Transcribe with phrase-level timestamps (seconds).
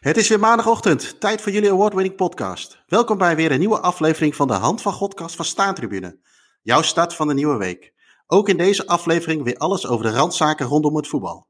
[0.00, 2.82] Het is weer maandagochtend, tijd voor jullie award-winning podcast.
[2.86, 6.18] Welkom bij weer een nieuwe aflevering van de Hand van Godcast van Staantribune.
[6.62, 7.92] Jouw start van de nieuwe week.
[8.26, 11.46] Ook in deze aflevering weer alles over de randzaken rondom het voetbal.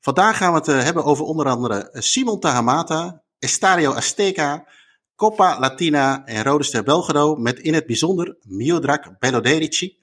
[0.00, 4.68] Vandaag gaan we het eh, hebben over onder andere Simon Tahamata, Estadio Azteca,
[5.16, 9.98] Copa Latina en Rode Ster Belgrado met in het bijzonder Miodrag Beloderici.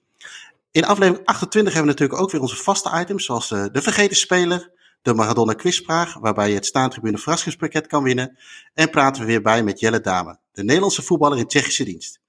[0.71, 4.17] In aflevering 28 hebben we natuurlijk ook weer onze vaste items zoals eh, de vergeten
[4.17, 4.72] speler,
[5.07, 8.38] de Maradona quizvraag, waarbij je het staantribune verrassingspakket kan winnen.
[8.73, 12.20] En praten we weer bij met Jelle Dame, de Nederlandse voetballer in Tsjechische dienst.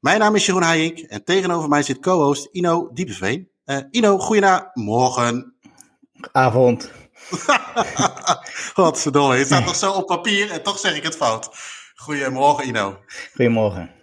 [0.00, 3.48] Mijn naam is Jeroen Heijink en tegenover mij zit co-host Ino Diepeveen.
[3.66, 5.44] Uh, Ino, goedenavond.
[6.32, 6.90] Avond.
[8.74, 11.48] Godverdomme, het staat nog zo op papier en toch zeg ik het fout.
[11.94, 12.98] Goedemorgen Ino.
[13.34, 13.95] Goedemorgen.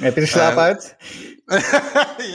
[0.00, 0.96] Heb je de slaap uh, uit?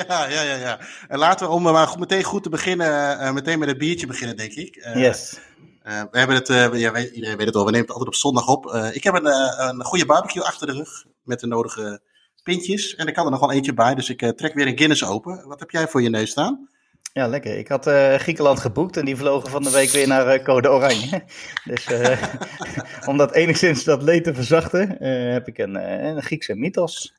[0.08, 0.80] ja, ja, ja, ja.
[1.08, 2.88] En laten we, om maar meteen goed te beginnen,
[3.22, 4.76] uh, meteen met het biertje beginnen, denk ik.
[4.76, 5.40] Uh, yes.
[5.84, 8.74] we hebben het, ja, iedereen weet het al, we nemen het altijd op zondag op.
[8.92, 9.26] ik heb een,
[9.70, 12.02] een goede barbecue achter de rug met de nodige
[12.44, 12.96] pintjes.
[12.96, 15.48] En er kan er nog wel eentje bij, dus ik trek weer een Guinness open.
[15.48, 16.70] Wat heb jij voor je neus staan?
[17.14, 17.58] Ja, lekker.
[17.58, 20.72] Ik had uh, Griekenland geboekt en die vlogen van de week weer naar uh, Code
[20.72, 21.24] Oranje.
[21.70, 22.24] dus uh,
[23.10, 24.90] om dat enigszins dat leed te verzachten,
[25.34, 25.76] heb ik een,
[26.06, 27.14] een Griekse mythos.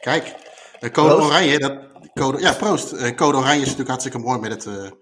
[0.00, 0.34] Kijk,
[0.80, 1.26] Code proost.
[1.26, 1.78] Oranje, dat,
[2.14, 3.14] code, ja proost.
[3.14, 4.92] Code Oranje is natuurlijk hartstikke mooi met het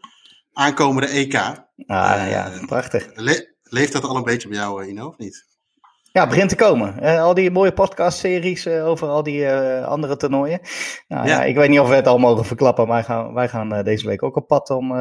[0.52, 1.34] aankomende EK.
[1.34, 3.10] Ah ja, prachtig.
[3.14, 5.46] Le leeft dat al een beetje bij jou, Ino, of niet?
[6.19, 6.94] Ja, begint te komen.
[7.02, 10.60] Uh, al die mooie podcastseries uh, over al die uh, andere toernooien.
[11.08, 11.41] Nou, ja.
[11.41, 11.44] ja.
[11.44, 14.06] ik weet niet of we het al mogen verklappen, maar wij gaan, wij gaan deze
[14.06, 14.92] week ook op pad om,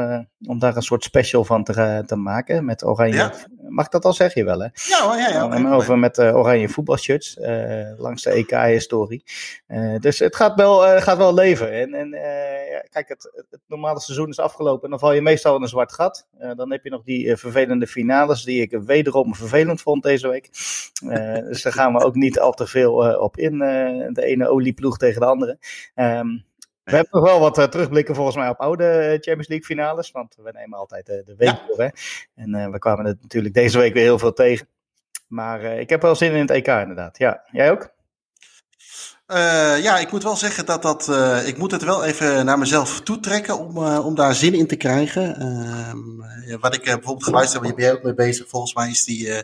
[0.47, 2.65] om daar een soort special van te, te maken.
[2.65, 3.15] Met oranje.
[3.15, 3.33] Ja.
[3.67, 4.45] Mag ik dat al zeggen?
[4.45, 4.67] wel, hè?
[4.73, 5.49] Ja, ja, ja.
[5.51, 7.37] En over met oranje voetbalshirts
[7.97, 9.23] langs de EK-historie.
[9.99, 11.71] dus het gaat wel, gaat wel leven.
[11.71, 12.09] En, en
[12.89, 15.93] kijk, het, het, normale seizoen is afgelopen en dan val je meestal in een zwart
[15.93, 16.27] gat.
[16.55, 20.49] dan heb je nog die vervelende finales die ik wederom vervelend vond deze week.
[21.11, 23.53] Uh, dus daar gaan we ook niet al te veel uh, op in.
[23.53, 25.57] Uh, de ene olieploeg tegen de andere.
[25.95, 26.45] Um,
[26.83, 30.11] we hebben nog wel wat terugblikken volgens mij op oude Champions League finales.
[30.11, 31.61] Want we nemen altijd de week ja.
[31.67, 31.81] door.
[31.81, 31.87] Hè?
[32.35, 34.67] En we kwamen het natuurlijk deze week weer heel veel tegen.
[35.27, 37.17] Maar ik heb wel zin in het EK inderdaad.
[37.17, 37.95] Ja, jij ook?
[39.27, 41.07] Uh, ja, ik moet wel zeggen dat dat.
[41.09, 44.67] Uh, ik moet het wel even naar mezelf toetrekken om, uh, om daar zin in
[44.67, 45.39] te krijgen.
[45.39, 49.03] Ehm, wat ik bijvoorbeeld geluisterd heb, waar ben jij ook mee bezig, volgens mij is
[49.03, 49.43] die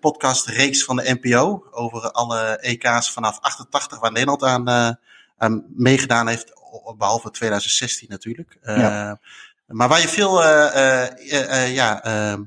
[0.00, 4.98] podcastreeks van de NPO over alle EK's vanaf 88 waar Nederland aan,
[5.36, 6.52] aan meegedaan heeft,
[6.96, 8.58] behalve 2016 natuurlijk.
[8.62, 9.20] Ja.
[9.66, 10.42] Maar waar je veel,
[11.72, 12.42] ja, ehm,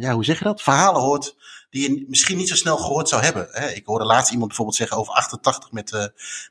[0.00, 0.62] ja, hoe zeg je dat?
[0.62, 1.36] Verhalen hoort
[1.70, 3.48] die je misschien niet zo snel gehoord zou hebben.
[3.50, 3.68] Hè.
[3.68, 6.04] Ik hoorde laatst iemand bijvoorbeeld zeggen over 88 met, uh,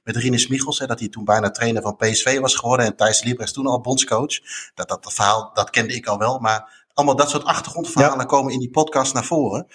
[0.03, 3.23] met Rinus Michels, hè, dat hij toen bijna trainer van PSV was geworden en Thijs
[3.23, 4.39] Liebrecht toen al bondscoach.
[4.75, 8.25] Dat, dat verhaal, dat kende ik al wel, maar allemaal dat soort achtergrondverhalen ja.
[8.25, 9.67] komen in die podcast naar voren.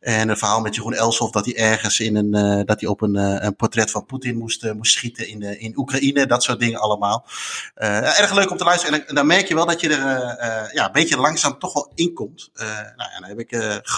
[0.00, 3.00] En een verhaal met Jeroen Elshoff dat hij ergens in een, uh, dat hij op
[3.00, 6.42] een, uh, een portret van Poetin moest, uh, moest schieten in, de, in Oekraïne, dat
[6.42, 7.26] soort dingen allemaal.
[7.74, 9.00] erg leuk om te luisteren.
[9.00, 11.92] En, en, dan merk je wel dat je er ja, een beetje langzaam toch wel
[11.94, 12.50] in komt.
[12.54, 13.50] nou ja, dan heb ik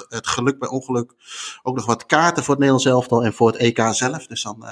[0.08, 1.12] het geluk bij ongeluk
[1.62, 4.26] ook nog wat kaarten voor het Nederlands elftal en voor het EK zelf.
[4.26, 4.64] Dus dan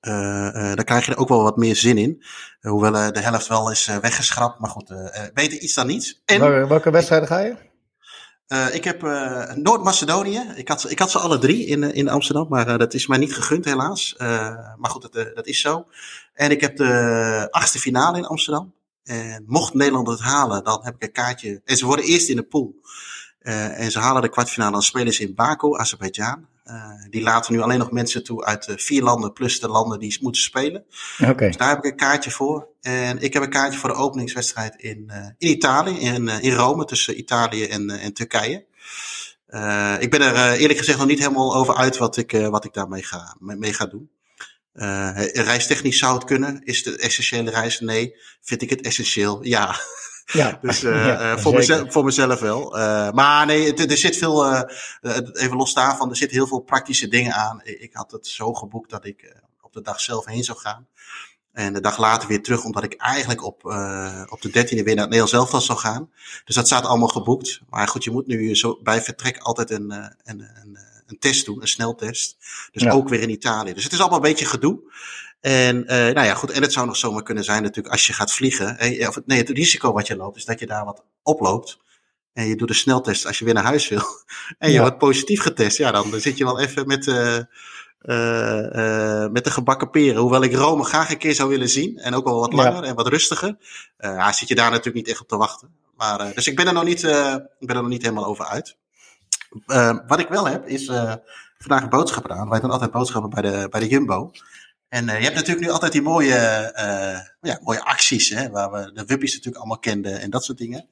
[0.00, 2.24] daar krijg je er ook wel wat meer zin in.
[2.60, 4.60] Uh, hoewel de helft wel is weggeschrapt.
[4.60, 4.92] Maar goed,
[5.34, 6.22] beter iets dan niets.
[6.24, 7.64] En, welke, welke wedstrijden ga je?
[8.72, 9.02] ik heb
[9.54, 10.52] Noord-Macedonië.
[10.54, 12.46] Ik had, ik had ze alle drie in, in Amsterdam.
[12.48, 14.14] Maar dat is mij niet gegund helaas.
[14.76, 15.86] maar goed, dat, dat is zo.
[16.34, 18.74] En ik heb de achtste finale in Amsterdam.
[19.04, 21.60] En mocht Nederland het halen, dan heb ik een kaartje.
[21.64, 22.74] En ze worden eerst in de pool.
[23.38, 24.72] en ze halen de kwartfinale.
[24.72, 26.46] Dan spelen ze in Baku, Azerbeidzjan.
[26.66, 29.98] Uh, die laten nu alleen nog mensen toe uit uh, vier landen plus de landen
[29.98, 30.84] die moeten spelen.
[31.22, 31.46] Okay.
[31.46, 32.68] Dus daar heb ik een kaartje voor.
[32.80, 36.84] En ik heb een kaartje voor de openingswedstrijd in, uh, in Italië, in, in Rome,
[36.84, 38.64] tussen Italië en, en Turkije.
[39.98, 43.02] ik ben er eerlijk gezegd nog niet helemaal over uit wat ik, wat ik daarmee
[43.02, 44.10] ga, mee ga doen.
[45.32, 46.62] reistechnisch zou het kunnen.
[46.64, 47.80] Is het essentiële reis?
[47.80, 48.14] Nee.
[48.42, 49.44] Vind ik het essentieel?
[49.44, 49.74] Ja.
[50.32, 52.78] Ja, dus uh, ja, voor, mezelf, voor mezelf wel.
[52.78, 54.62] Uh, maar nee, het, er zit veel, uh,
[55.32, 57.60] even los daarvan, er zitten heel veel praktische dingen aan.
[57.64, 60.86] Ik had het zo geboekt dat ik op de dag zelf heen zou gaan.
[61.52, 63.64] En de dag later weer terug, omdat ik eigenlijk op,
[64.28, 66.10] op de dertiende weer naar het Nederlands elftal zou gaan.
[66.44, 67.60] Dus dat staat allemaal geboekt.
[67.68, 71.60] Maar goed, je moet nu zo bij vertrek altijd een, een, een, een test doen,
[71.60, 72.36] een sneltest.
[72.72, 72.90] Dus ja.
[72.90, 73.72] ook weer in Italië.
[73.72, 74.80] Dus het is allemaal een beetje gedoe.
[75.40, 76.50] En uh, nou ja, goed.
[76.50, 78.78] En het zou nog zomaar kunnen zijn natuurlijk als je gaat vliegen.
[78.78, 81.78] Eh, of, nee, het risico wat je loopt is dat je daar wat oploopt.
[82.32, 84.02] En je doet een sneltest als je weer naar huis wil.
[84.58, 84.80] En je ja.
[84.80, 85.76] wordt positief getest.
[85.76, 87.38] Ja, dan zit je wel even met, uh,
[88.02, 90.20] uh, met de gebakken peren.
[90.20, 91.98] Hoewel ik Rome graag een keer zou willen zien.
[91.98, 92.88] En ook wel wat langer ja.
[92.88, 93.56] en wat rustiger.
[93.98, 95.68] ja, zit je daar natuurlijk niet echt op te wachten.
[95.96, 97.02] Maar, dus ik ben er nog niet,
[97.58, 98.76] ik ben er nog niet helemaal over uit.
[100.06, 100.90] wat ik wel heb, is
[101.58, 102.48] vandaag een boodschap gedaan.
[102.48, 104.30] Wij doen altijd boodschappen bij de, bij de Jumbo.
[104.88, 106.72] En je hebt natuurlijk nu altijd die mooie,
[107.40, 110.88] ja, mooie acties, hè, waar we de wuppies natuurlijk allemaal kenden en dat soort dingen.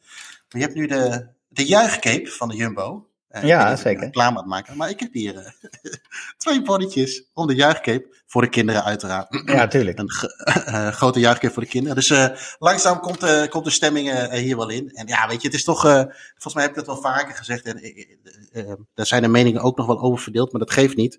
[0.49, 3.09] Maar je hebt nu de, de juichcape van de Jumbo.
[3.37, 4.11] Uh, ja, zeker.
[4.11, 4.77] Klaar aan maken.
[4.77, 5.49] Maar ik heb hier uh,
[6.37, 8.23] twee bonnetjes om de juichcape.
[8.27, 9.43] Voor de kinderen uiteraard.
[9.55, 9.99] Ja, tuurlijk.
[9.99, 11.97] Een grote juichcape voor de kinderen.
[11.97, 12.13] Dus
[12.59, 14.91] langzaam komt, komt de stemming hier wel in.
[14.91, 15.81] En ja, weet je, het is toch...
[15.81, 17.65] volgens mij heb ik dat wel vaker gezegd.
[17.65, 20.53] En daar zijn de meningen ook nog wel over verdeeld.
[20.53, 21.15] Maar dat geeft niet.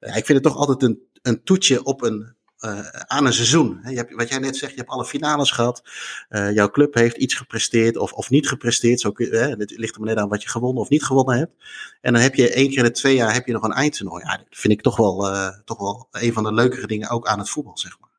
[0.00, 3.80] ik vind het toch altijd een, een toetje op een uh, aan een seizoen.
[3.84, 5.82] Je hebt, wat jij net zegt, je hebt alle finales gehad.
[6.30, 9.00] Uh, jouw club heeft iets gepresteerd of, of niet gepresteerd.
[9.00, 11.52] Zo, het ligt er maar net aan wat je gewonnen of niet gewonnen hebt.
[12.00, 14.24] En dan heb je één keer in de twee jaar heb je nog een eindtoernooi.
[14.24, 15.30] Ja, dat vind ik toch wel,
[15.64, 18.10] toch wel een van de leukere dingen ook aan het voetbal, zeg maar.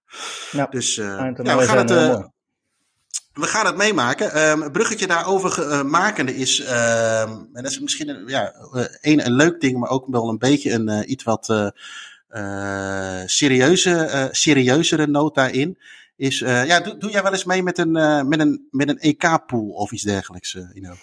[0.51, 2.29] Ja, dus ja, we gaan het...
[3.31, 4.49] We gaan het meemaken.
[4.49, 8.53] Um, bruggetje daarover uh, makende is, uh, en dat is misschien een, ja,
[9.01, 11.71] een, een leuk ding, maar ook wel een beetje een uh, iets wat
[13.25, 15.77] serieuze, uh, serieuzere noot daarin
[16.15, 17.91] is, uh, ja, doe, doe, jij wel eens mee met een,
[18.27, 20.93] met een, met een EK-pool of iets dergelijks, Ino?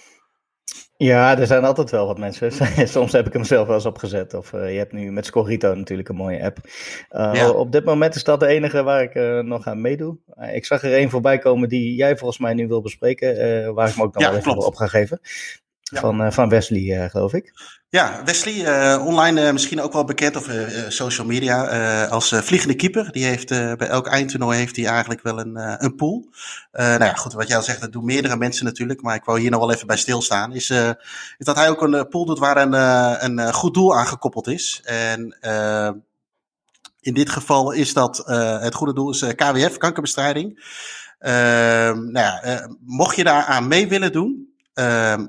[0.96, 2.52] Ja, er zijn altijd wel wat mensen.
[2.88, 4.34] Soms heb ik hem zelf wel eens opgezet.
[4.34, 6.58] Of je hebt nu met Scorito natuurlijk een mooie app.
[7.10, 7.50] Ja.
[7.50, 10.16] Op dit moment is dat de enige waar ik nog aan meedoe.
[10.52, 13.74] ik zag er een voorbij komen die jij volgens mij nu wil bespreken.
[13.74, 15.20] waar ik me ook nog ja, wel even op ga geven.
[15.92, 17.52] Van, van Wesley, geloof ik.
[17.88, 20.50] Ja, Wesley, uh, online misschien ook wel bekend of
[20.88, 23.12] social media als vliegende keeper.
[23.12, 26.28] Die heeft bij elk eindtoernooi heeft hij eigenlijk wel een, een pool.
[26.72, 29.02] nou ja, goed, wat jij al zegt, dat doen meerdere mensen natuurlijk.
[29.02, 30.52] Maar ik wou hier nog wel even bij stilstaan.
[30.52, 32.72] Is, is dat hij ook een pool doet waar een,
[33.38, 34.80] een goed doel aan gekoppeld is.
[34.84, 35.36] En
[37.00, 38.22] in dit geval is dat
[38.60, 40.60] het goede doel is KWF, kankerbestrijding.
[41.18, 45.26] Ehm, nou ja, mocht je daar aan mee willen doen, ehm,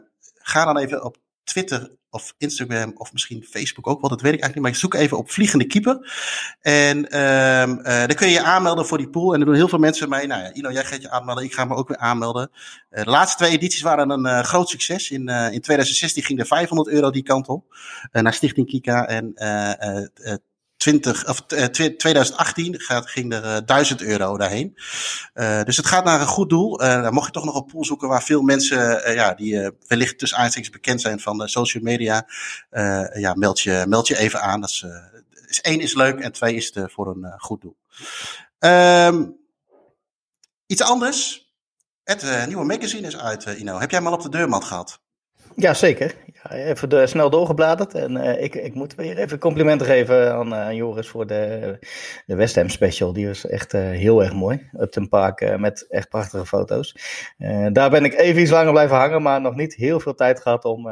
[0.50, 4.42] ga dan even op Twitter of Instagram of misschien Facebook ook wel, dat weet ik
[4.42, 4.64] eigenlijk niet.
[4.64, 6.12] Maar zoek even op Vliegende Keeper.
[6.62, 9.34] En um, dan kun je je aanmelden voor die pool.
[9.34, 10.28] En er doen heel veel mensen mee.
[10.28, 11.44] Nou ja, Ilo, jij gaat je aanmelden.
[11.44, 12.52] Ik ga me ook weer aanmelden.
[12.92, 15.12] Uh, de laatste twee edities waren een uh, groot succes.
[15.12, 17.76] In, in 2016 ging er 500 euro die kant op.
[18.12, 19.08] naar Stichting Kika.
[19.08, 19.34] En
[20.80, 24.78] 20, of, 2018 eh, gaat, ging er uh, eh, 1000 euro daarheen.
[25.34, 26.78] Uh, dus het gaat naar een goed doel.
[26.78, 30.38] Dan mocht je toch nog een pool zoeken waar veel mensen, ja, die wellicht tussen
[30.38, 32.28] aanstekens bekend zijn van de social media,
[33.14, 34.62] ja, meld je, meld je even aan.
[34.62, 34.86] Dat is,
[35.48, 37.78] is één is leuk en twee is het voor een goed doel.
[38.60, 39.38] Um,
[40.66, 41.48] iets anders.
[42.04, 43.80] Het nieuwe magazine is uit, Ino.
[43.80, 45.00] Heb jij hem al op de deurmat gehad?
[45.56, 46.16] Ja, zeker.
[46.50, 47.94] Even snel doorgebladerd.
[47.94, 51.78] En uh, ik, ik moet weer even complimenten geven aan, uh, Joris voor de,
[52.26, 53.14] de West Ham special.
[53.14, 54.70] Die was echt uh, heel erg mooi.
[54.80, 56.96] Upton Park met echt prachtige foto's.
[57.72, 60.66] daar ben ik even iets langer blijven hangen, maar nog niet heel veel tijd gehad
[60.66, 60.88] om,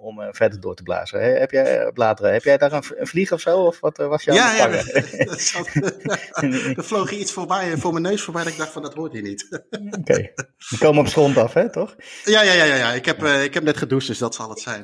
[0.00, 1.38] om uh, verder door te blazen.
[1.38, 3.58] Heb jij, uh, bladeren, heb jij daar een, een, vlieg of zo?
[3.58, 4.68] Of wat uh, was jouw ja, ja,
[6.76, 9.22] er vloog iets voorbij, voor mijn neus voorbij dat ik dacht van dat hoort hier
[9.22, 9.46] niet.
[9.70, 10.34] Oké, okay.
[10.68, 11.96] die komen op grond af, hè, toch?
[12.24, 12.92] Ja, ja, ja, ja, ja.
[12.92, 14.82] Ik, heb, ik heb net gedoucht, dus dat zal het zijn.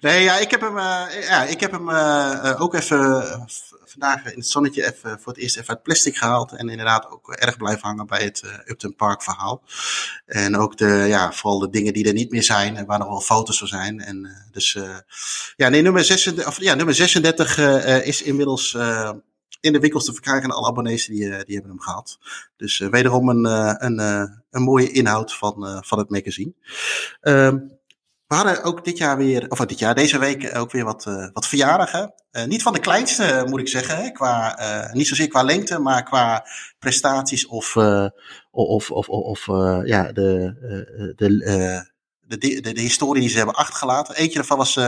[0.00, 1.90] Nee, ja, ik heb hem, ja, ik heb hem
[2.58, 3.24] ook even
[3.92, 6.52] vandaag in het zonnetje even voor het eerst even uit plastic gehaald.
[6.52, 9.62] En inderdaad ook erg blijven hangen bij het Upton Park verhaal.
[10.26, 13.08] En ook de, ja, vooral de dingen die er niet meer zijn en waar nog
[13.08, 14.00] wel foto's van zijn.
[14.00, 14.78] En dus,
[15.56, 17.58] ja, nee, nummer 36, of, ja, nummer 36
[18.04, 18.74] is inmiddels
[19.60, 20.44] in de winkels te verkrijgen.
[20.44, 22.18] En alle abonnees die, die hebben hem gehad.
[22.56, 23.44] Dus wederom een,
[23.84, 23.98] een,
[24.50, 26.52] een mooie inhoud van, van het magazine.
[27.20, 27.58] Ehm,
[28.32, 31.28] we hadden ook dit jaar weer, of dit jaar, deze week ook weer wat, uh,
[31.32, 32.14] wat verjaardagen.
[32.32, 33.96] Uh, niet van de kleinste, moet ik zeggen.
[33.96, 36.46] Hè, qua, uh, niet zozeer qua lengte, maar qua
[36.78, 37.76] prestaties of,
[38.50, 39.46] of, of, of
[39.84, 40.54] ja, de,
[41.16, 41.24] de,
[42.26, 44.14] de, de, de, historie die ze hebben achtergelaten.
[44.14, 44.78] Eentje daarvan was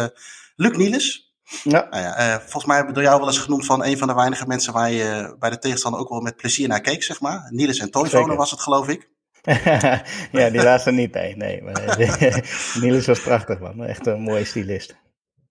[0.57, 1.35] Luc Niels.
[1.63, 1.87] Ja.
[1.91, 4.15] Nou ja volgens mij heb ik door jou wel eens genoemd van een van de
[4.15, 7.49] weinige mensen waar je bij de tegenstander ook wel met plezier naar keek, zeg maar.
[7.51, 9.13] Niels en Toyfone was het, geloof ik.
[10.33, 11.37] ja, die laatste niet, nee.
[11.37, 11.97] nee maar,
[12.81, 13.85] Niels was prachtig, man.
[13.85, 14.95] Echt een mooie stylist.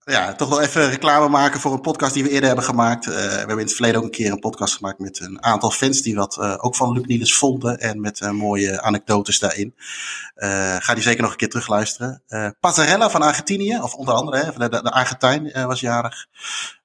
[0.04, 3.06] Ja, toch wel even reclame maken voor een podcast die we eerder hebben gemaakt.
[3.06, 5.70] Uh, we hebben in het verleden ook een keer een podcast gemaakt met een aantal
[5.70, 7.78] fans die wat uh, ook van Luc Niels vonden.
[7.78, 9.74] En met uh, mooie anekdotes daarin.
[10.78, 12.22] ga die zeker nog een keer terugluisteren.
[12.60, 16.26] Passarella van Argentinië, of onder andere, hè, de, de, de Argentijn was jarig.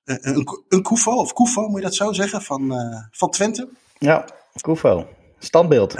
[0.03, 2.73] een, een Kufo, of Kufo moet je dat zo zeggen, van,
[3.11, 3.69] van Twente.
[3.97, 4.25] Ja,
[4.61, 5.07] Kufo.
[5.39, 5.95] Standbeeld.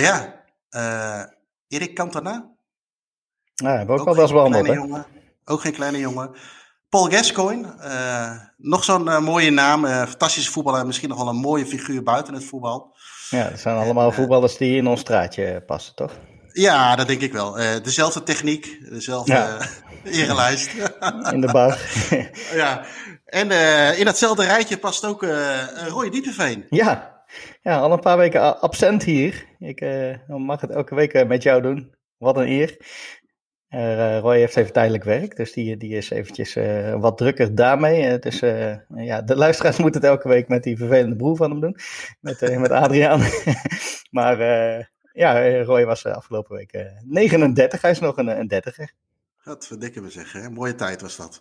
[0.00, 1.22] Ja, uh,
[1.68, 2.50] Erik Cantona.
[3.54, 4.66] Ja, hebben we ook, al wel eens behandeld.
[4.66, 5.06] Jongen,
[5.44, 6.30] ook geen kleine jongen.
[6.88, 9.86] Paul Gascoigne, uh, nog zo'n uh, mooie naam.
[9.86, 12.96] fantastische voetballer, misschien nog wel een mooie figuur buiten het voetbal.
[13.30, 16.12] Ja, dat zijn allemaal voetballers die in ons straatje passen, toch?
[16.52, 17.52] Ja, dat denk ik wel.
[17.82, 19.58] dezelfde techniek, dezelfde ja.
[21.32, 21.78] In de bar.
[22.62, 22.84] ja,
[23.24, 23.50] en
[23.98, 25.22] in datzelfde rijtje past ook
[25.88, 26.66] Roy Diepenveen.
[26.70, 27.15] Ja.
[27.62, 29.44] Ja, al een paar weken absent hier.
[29.58, 29.80] Ik
[30.26, 31.94] mag het elke week met jou doen.
[32.16, 32.76] Wat een eer.
[33.70, 36.54] Uh, Roy heeft even tijdelijk werk, dus die, die is eventjes
[37.00, 38.18] wat drukker daarmee.
[38.18, 38.40] dus
[38.94, 41.76] ja, de luisteraars moeten het elke week met die vervelende broer van hem doen,
[42.20, 43.20] met, met Adriaan.
[44.18, 44.38] maar
[45.12, 48.92] ja, Roy was afgelopen week 39, hij is nog een, een dertiger.
[49.46, 50.50] Dat verdikken we zeggen, hè?
[50.50, 51.40] mooie tijd was dat.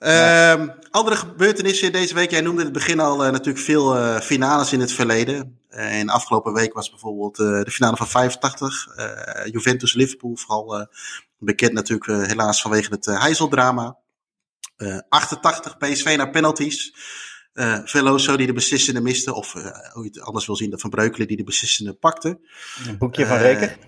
[0.00, 0.52] Ja.
[0.52, 4.80] Ehm, andere gebeurtenissen deze week, jij noemde in het begin al natuurlijk veel finales in
[4.80, 5.60] het verleden.
[5.68, 8.86] en afgelopen week was bijvoorbeeld de finale van 85,
[9.50, 10.88] Juventus-Liverpool, vooral
[11.38, 13.98] Bekend natuurlijk helaas vanwege het Heizeldrama.
[14.76, 16.94] Uh, 88 PSV naar penalties.
[17.54, 19.34] Uh, Veloso die de beslissende miste.
[19.34, 19.52] Of
[19.92, 22.40] hoe je het anders wil zien, de Van Breukelen die de beslissende pakte.
[22.86, 23.78] Een boekje van Reker.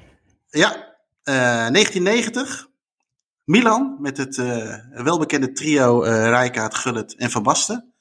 [0.48, 2.68] Ja, 1990.
[3.48, 4.36] Milan met het
[4.90, 7.92] welbekende trio Rijkaard, Gullit en Van Basten.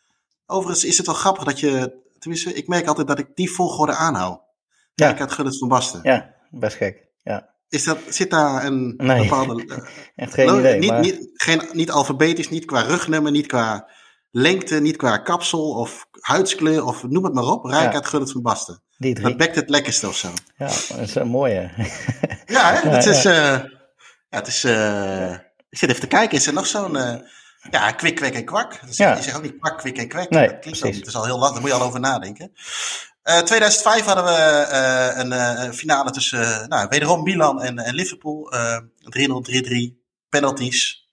[0.45, 1.93] Overigens is het wel grappig dat je...
[2.19, 4.41] Tenminste, ik merk altijd dat ik die volgorde aanhoud.
[4.93, 5.05] Ja.
[5.05, 5.99] Rijkaard, Gullit, Van Basten.
[6.03, 7.07] Ja, best gek.
[7.23, 7.49] Ja.
[7.69, 9.65] Is dat, zit daar een bepaalde.
[10.15, 10.79] Echt geen idee.
[10.79, 10.99] Niet, maar...
[10.99, 13.89] niet, geen, niet alfabetisch, niet qua rugnummer, niet qua
[14.31, 17.65] lengte, niet qua kapsel of huidskleur of noem het maar op.
[17.65, 18.09] Rijkaard ja.
[18.09, 18.81] Gullit van Basten.
[18.97, 19.27] Die drie.
[19.27, 20.27] Dat bekt het lekkerste of zo.
[20.57, 21.69] Ja, dat is een mooie.
[22.45, 22.89] ja, hè?
[22.95, 23.25] het is.
[24.29, 25.31] Ja, het is uh,
[25.69, 26.95] ik zit even te kijken, is er nog zo'n.
[26.95, 27.15] Uh,
[27.71, 28.79] ja, kwik, kwek en kwak.
[28.85, 29.15] Dus ja.
[29.15, 30.29] Je zegt ook niet kwak, kwik en kwek.
[30.29, 32.51] Nee, dat klinkt het is al heel lang, daar moet je al over nadenken.
[33.23, 37.93] Uh, eh, 2005 hadden we uh, een uh, finale tussen, nou, wederom Milan en, en
[37.93, 38.53] Liverpool.
[38.53, 41.09] 3-0, 3-3, penalties.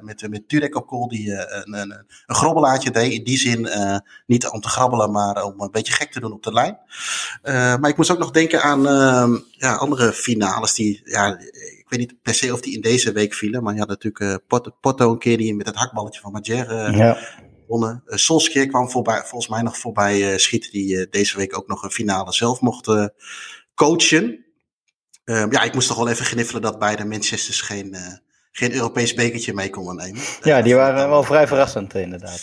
[0.00, 3.12] met, met Turek op goal die een, een, een grobbelaartje deed.
[3.12, 3.68] In die zin
[4.26, 6.78] niet om te grabbelen, maar om een beetje gek te doen op de lijn.
[7.80, 11.38] maar ik moest ook nog denken aan ehm, ja, andere finales die, ja,
[11.88, 13.62] ik weet niet per se of die in deze week vielen.
[13.62, 17.18] Maar je had natuurlijk Porto, Porto een keer die met het hakballetje van Majer ja
[17.66, 18.02] gewonnen.
[18.06, 21.66] Uh, Solskjaer kwam voorbij, volgens mij nog voorbij uh, schieten, die uh, deze week ook
[21.68, 22.90] nog een finale zelf mocht
[23.74, 24.44] coachen.
[25.24, 27.96] Ehm, ja, ik moest toch wel even gniffelen dat beide Manchesters geen,
[28.52, 30.20] geen Europees bekertje mee konden nemen.
[30.42, 32.40] Ja, die waren wel vrij verrassend inderdaad.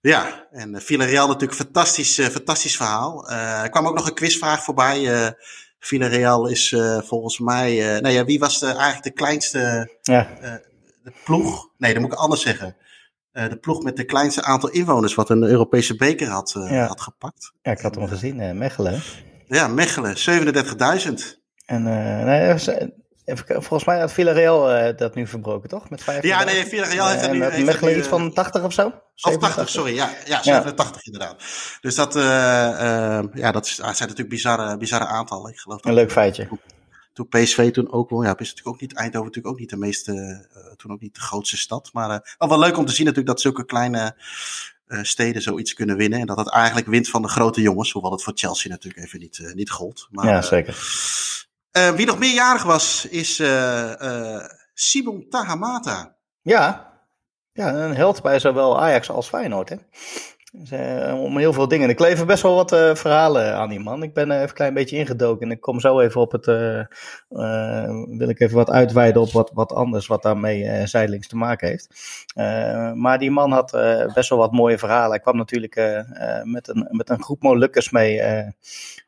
[0.00, 3.28] Ja, en Villarreal natuurlijk fantastisch, fantastisch verhaal.
[3.30, 5.34] er kwam ook nog een quizvraag voorbij.
[5.78, 10.28] Villarreal is volgens mij, nou ja, wie was de, eigenlijk de kleinste ja.
[11.02, 11.68] de ploeg?
[11.76, 12.76] Nee, dat moet ik anders zeggen.
[13.32, 16.86] Uh, de ploeg met de kleinste aantal inwoners wat een Europese beker had, uh, ja.
[16.86, 17.52] had gepakt.
[17.62, 19.00] Ja, ik had hem gezien, uh, Mechelen.
[19.46, 21.36] Ja, Mechelen, 37.000.
[21.66, 21.82] En
[22.24, 22.97] nee, even,
[23.36, 25.90] volgens mij had Villarreal dat nu verbroken, toch?
[25.90, 27.42] Met 50 ja, nee, Villarreal heeft er nu...
[27.42, 28.92] En Mechelen nu, iets van 80 of zo?
[29.20, 31.12] Of 80, sorry, ja, ja 87 ja.
[31.12, 31.42] inderdaad.
[31.80, 32.14] Dus dat,
[33.34, 35.84] ja, dat zijn natuurlijk bizarre, bizarre aantallen, ik geloof.
[35.84, 36.48] Een leuk feitje
[37.18, 39.76] toen PSV toen ook wel, ja, is natuurlijk ook niet, Eindhoven natuurlijk ook niet de
[39.76, 41.90] meeste, uh, toen ook niet de grootste stad.
[41.92, 44.16] Maar uh, wel leuk om te zien natuurlijk dat zulke kleine
[45.02, 46.20] steden zoiets kunnen winnen.
[46.20, 49.18] En dat het eigenlijk wint van de grote jongens, hoewel het voor Chelsea natuurlijk even
[49.18, 50.08] niet, niet gold.
[50.10, 50.76] Maar, ja, zeker.
[51.94, 53.42] Wie nog meerjarig was, is
[54.74, 56.16] Simon Tahamata.
[56.42, 56.92] Ja.
[57.52, 59.76] ja, een held bij zowel Ajax als Feyenoord, hè?
[60.52, 61.88] Uh, om heel veel dingen.
[61.88, 64.02] Ik lever best wel wat uh, verhalen aan die man.
[64.02, 66.46] Ik ben uh, even een klein beetje ingedoken en ik kom zo even op het.
[68.18, 71.88] wil ik even wat uitweiden op wat, wat anders wat daarmee zijdelings te maken heeft.
[72.94, 73.70] maar die man had
[74.14, 75.10] best wel wat mooie verhalen.
[75.10, 76.00] Hij kwam natuurlijk
[76.42, 78.14] met, een, met een groep Molukkers mee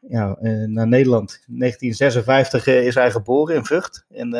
[0.00, 1.42] ja, naar Nederland.
[1.48, 4.04] In 1956 is hij geboren in Vught.
[4.10, 4.30] En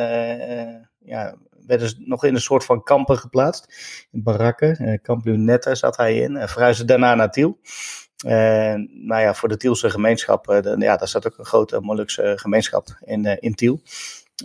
[1.04, 1.34] ja,
[1.70, 3.74] werden ze nog in een soort van kampen geplaatst.
[4.10, 4.82] In barakken.
[4.82, 6.36] Uh, kamp Lunette zat hij in.
[6.36, 7.58] En verhuisde daarna naar Tiel.
[8.26, 11.80] En nou ja, voor de Tielse gemeenschap, uh, de, ja, daar zat ook een grote
[11.80, 13.80] Molukse gemeenschap in, uh, in Tiel.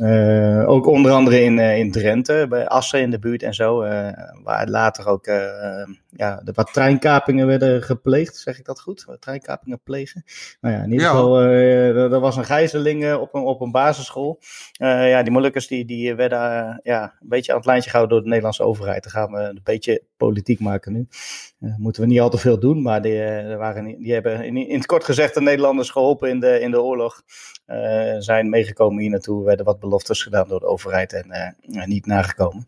[0.01, 3.83] Uh, ook onder andere in, uh, in Drenthe, bij Assen in de buurt en zo.
[3.83, 4.09] Uh,
[4.43, 5.25] waar later ook
[6.09, 9.03] ja, de, wat treinkapingen werden gepleegd, zeg ik dat goed?
[9.05, 10.23] Wat treinkapingen plegen.
[10.61, 14.39] Nou ja, in ieder geval, er was een gijzeling op, een, op een basisschool.
[14.77, 18.29] ja, die Molukkers die, die werden ja, een beetje aan het lijntje gehouden door de
[18.29, 19.03] Nederlandse overheid.
[19.03, 21.07] Dan gaan we een beetje politiek maken nu.
[21.77, 23.19] moeten we niet al te veel doen, maar die,
[23.57, 26.81] waren, die hebben in, in het kort gezegd de Nederlanders geholpen in de, in de
[26.81, 27.21] oorlog.
[28.19, 32.67] zijn meegekomen hier naartoe, werden wat beloftes gedaan door de overheid en uh, niet nagekomen.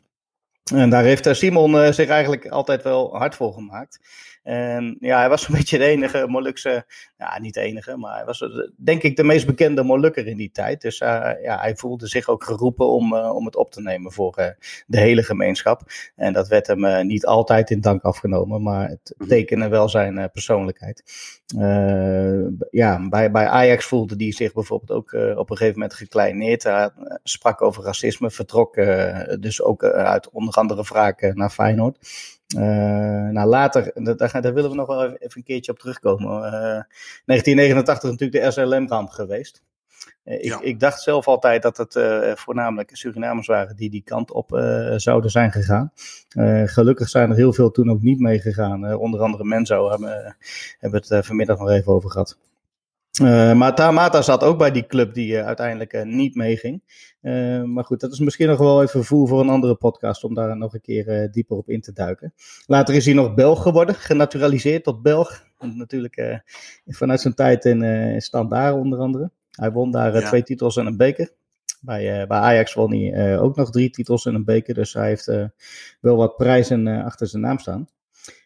[0.74, 4.00] En daar heeft Simon uh, zich eigenlijk altijd wel hard voor gemaakt.
[4.44, 6.86] En ja, hij was een beetje de enige Molukse,
[7.18, 8.44] ja niet de enige, maar hij was
[8.76, 10.82] denk ik de meest bekende Molukker in die tijd.
[10.82, 14.56] Dus ja, hij voelde zich ook geroepen om, om het op te nemen voor
[14.88, 15.82] de hele gemeenschap.
[16.16, 19.30] En dat werd hem niet altijd in dank afgenomen, maar het mhm.
[19.30, 21.04] tekende wel zijn persoonlijkheid.
[22.70, 26.64] ja, bij, bij Ajax voelde hij zich bijvoorbeeld ook op een gegeven moment gekleineerd.
[26.64, 26.90] Hij
[27.24, 28.76] sprak over racisme, vertrok
[29.40, 31.98] dus ook uit onder andere wraak naar Feyenoord.
[32.56, 36.54] Uh, nou, later, daar, daar, willen we nog wel even, een keertje op terugkomen.
[36.54, 36.82] Uh,
[37.26, 39.64] 1989 natuurlijk de SLM-ramp geweest.
[40.28, 44.32] Uh, ik, ik, dacht zelf altijd dat het uh, voornamelijk Surinamers waren die die kant
[44.32, 44.50] op
[44.96, 45.92] zouden zijn gegaan.
[46.66, 48.96] gelukkig zijn er heel veel toen ook niet meegegaan.
[48.96, 50.38] onder andere Menzo hebben,
[50.80, 52.38] hebben we het vanmiddag nog even over gehad.
[53.58, 56.82] Maar Tamata zat ook bij die club die uiteindelijk niet meeging.
[57.66, 60.58] maar goed, dat is misschien nog wel even voer voor een andere podcast om daar
[60.58, 62.34] nog een keer dieper op in te duiken.
[62.66, 65.47] Later is hij nog Belg geworden, genaturaliseerd tot Belg.
[65.58, 66.42] En natuurlijk
[66.86, 69.32] vanuit zijn tijd in uh, Standaard onder andere.
[69.52, 71.32] Hij won daar twee titels en een beker.
[71.82, 74.74] Bij, bij Ajax won hij ook nog drie titels en een beker.
[74.74, 75.26] Dus hij heeft
[76.00, 77.88] wel wat prijzen achter zijn naam staan.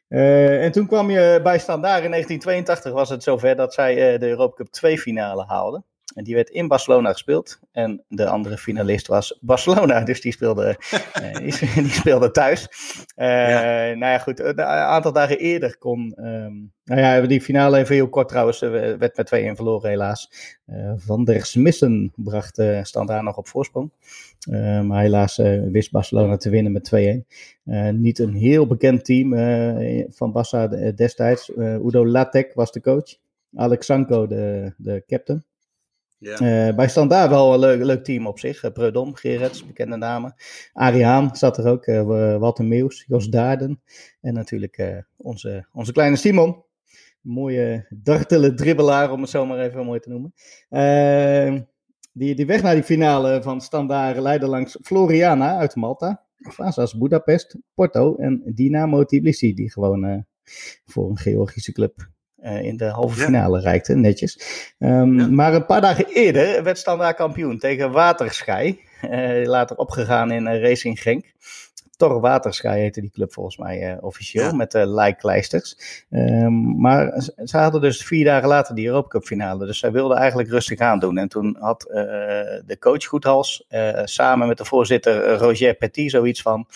[0.08, 4.56] En toen kwam je bij Standaard in 1982 was het zover dat zij de Europa
[4.56, 5.86] Cup 2 finale haalden.
[6.14, 7.60] En die werd in Barcelona gespeeld.
[7.72, 10.04] En de andere finalist was Barcelona.
[10.04, 10.78] Dus die speelde,
[11.22, 11.36] uh,
[11.76, 12.68] die, speelde thuis.
[13.16, 13.94] Ja.
[13.94, 14.40] Nou ja, goed.
[14.40, 16.14] Een aantal dagen eerder kon.
[16.26, 18.60] Um, nou ja, die finale even heel kort trouwens.
[18.60, 20.32] werd met 2-1 verloren, helaas.
[20.96, 23.92] Van der Smissen bracht Standaard nog op voorsprong.
[24.50, 26.98] Uh, maar helaas uh, wist Barcelona te winnen met 2-1.
[26.98, 29.30] Uh, eh, niet een heel bekend team
[30.10, 31.50] van Barça destijds.
[31.58, 33.16] Udo Latek was de coach.
[33.56, 35.44] Alex Sanko de, de captain.
[36.24, 36.76] Yeah.
[36.76, 38.72] bij Standaard wel een leuk, leuk team op zich.
[38.74, 40.36] Preudom, Gerets, bekende namen.
[40.74, 41.86] Ariaan zat er ook.
[42.40, 43.82] Walter Meeuws, Jos Daarden.
[44.22, 46.64] En natuurlijk onze, onze kleine Simon.
[47.22, 50.34] Mooie dartele dribbelaar, om het zo maar even mooi te noemen.
[52.14, 57.58] Die, die weg naar die finale van Standaard leidde langs Floriana uit Malta, Vasas Budapest,
[57.74, 60.18] Porto en Dynamo Tbilisi, die gewoon uh,
[60.86, 62.10] voor een Georgische club
[62.44, 63.70] uh, in de halve finale ja.
[63.70, 64.40] reikte, netjes.
[64.80, 65.28] Um, ja.
[65.28, 68.80] Maar een paar dagen eerder werd Standaard kampioen tegen Waterschei,
[69.10, 71.26] uh, later opgegaan in Racing Genk.
[71.98, 74.54] Tor Waterschei heette die club volgens mij officieel, ja.
[74.56, 75.78] met de lijkkleisters.
[76.10, 79.66] Um, maar ze hadden dus vier dagen later die Europa Cup finale.
[79.66, 81.18] Dus zij wilden eigenlijk rustig aan doen.
[81.18, 81.82] En toen had
[82.66, 83.66] de coach Goedhals
[84.04, 86.68] samen met de voorzitter Roger Petit zoiets van...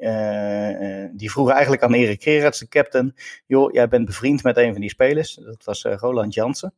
[0.00, 3.14] Uh, die vroegen eigenlijk aan Erik Gerards, de captain.
[3.46, 5.34] Joh, jij bent bevriend met een van die spelers.
[5.34, 6.74] Dat was uh, Roland Jansen.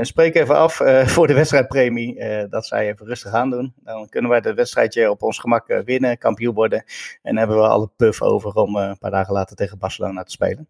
[0.00, 0.74] Spreek even af
[1.04, 3.74] voor de wedstrijdpremie dat zij even rustig aan doen.
[3.76, 6.84] Dan kunnen wij het wedstrijdje op ons gemak winnen, kampioen worden.
[7.22, 10.68] En hebben we alle puff over om een paar dagen later tegen Barcelona te spelen.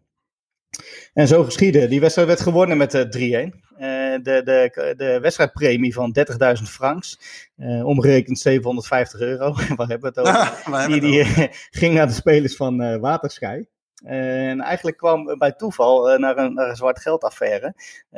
[1.13, 1.87] En zo geschiedde.
[1.87, 2.97] Die wedstrijd werd gewonnen met 3-1.
[2.97, 6.15] de, de, de wedstrijdpremie van
[6.57, 7.19] 30.000 francs.
[7.57, 9.53] Uh, omgerekend 750 euro.
[9.75, 10.87] Waar hebben we het over?
[10.89, 11.23] die, die
[11.79, 13.65] ging naar de spelers van uh, Waterschei.
[14.03, 17.73] En eigenlijk kwam bij toeval uh, naar, een, naar een zwart geldaffaire,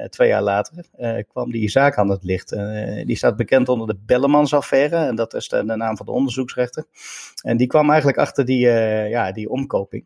[0.09, 0.85] twee jaar later,
[1.27, 2.49] kwam die zaak aan het licht.
[3.05, 6.85] die staat bekend onder de Bellemans-affaire, en dat is de, de, naam van de onderzoeksrechter.
[7.43, 8.67] En die kwam eigenlijk achter die,
[9.09, 10.05] ja, die omkoping.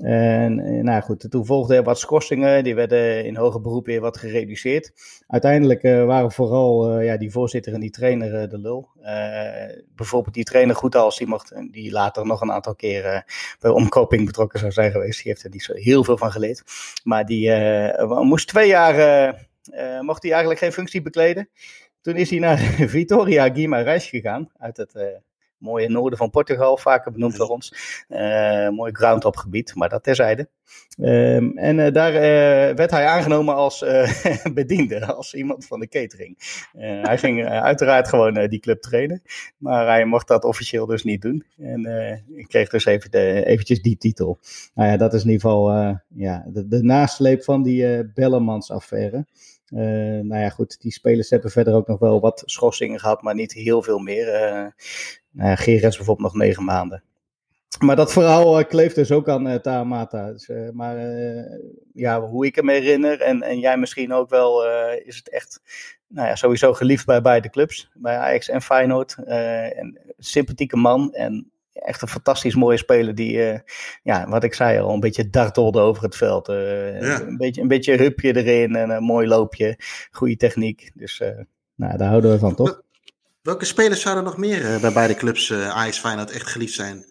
[0.00, 4.00] En eh, nou goed, toen volgden er wat schorsingen, die werden in hoger beroep weer
[4.00, 4.92] wat gereduceerd.
[5.26, 8.88] Uiteindelijk uh, waren vooral uh, ja, die voorzitter en die trainer de lul.
[9.94, 13.24] bijvoorbeeld die trainer Goedals, die, mocht, die later nog een aantal keren
[13.58, 15.22] bij omkoping betrokken zou zijn geweest.
[15.22, 16.62] Die heeft er niet zo heel veel van geleerd.
[17.04, 17.52] Maar die
[18.06, 18.94] moest twee jaar,
[20.00, 21.48] mocht hij eigenlijk geen functie bekleden.
[22.00, 22.58] Toen is hij naar
[22.94, 25.20] Vitoria Guimarães gegaan, uit het
[25.60, 27.74] mooie noorden van Portugal, vaker benoemd door ons.
[28.08, 30.48] Uh, mooi groundtop gebied, maar dat terzijde.
[30.98, 33.84] Um, en uh, daar uh, werd hij aangenomen als
[34.54, 36.36] bediende, als iemand van de catering.
[37.02, 39.22] hij ging uiteraard gewoon die club trainen,
[39.56, 41.44] maar hij mocht dat officieel dus niet doen.
[41.58, 41.84] En
[42.34, 44.38] ik kreeg dus even de, eventjes die titel.
[44.74, 45.70] Nou ja, dat is in ieder geval
[46.08, 49.26] ja, de, de nasleep van die Bellemans-affaire.
[49.70, 49.80] Uh,
[50.20, 53.52] nou ja, goed, die spelers hebben verder ook nog wel wat schorsingen gehad, maar niet
[53.52, 54.26] heel veel meer.
[54.26, 54.66] Uh,
[55.30, 57.02] nou ja, bijvoorbeeld nog negen maanden.
[57.84, 60.32] Maar dat verhaal uh, kleeft dus ook aan uh, Taamata.
[60.32, 60.98] Dus, maar
[61.92, 64.66] ja, hoe ik hem herinner, en, en jij misschien ook wel,
[65.04, 65.60] is het echt
[66.08, 67.90] nou ja, sowieso geliefd bij beide clubs.
[67.94, 69.16] Bij Ajax en Feyenoord.
[69.24, 73.62] en sympathieke man en echt een fantastisch mooie speler die,
[74.02, 76.46] ja, wat ik zei al, een beetje dartelde over het veld.
[76.46, 76.52] Ja.
[77.20, 79.78] een, beetje, een beetje hupje erin en een mooi loopje,
[80.10, 80.90] goede techniek.
[80.94, 81.22] Dus
[81.74, 82.82] nou, daar houden we van, toch?
[83.42, 87.04] Welke spelers zouden nog meer bij beide clubs uh, Ajax Feyenoord echt geliefd zijn?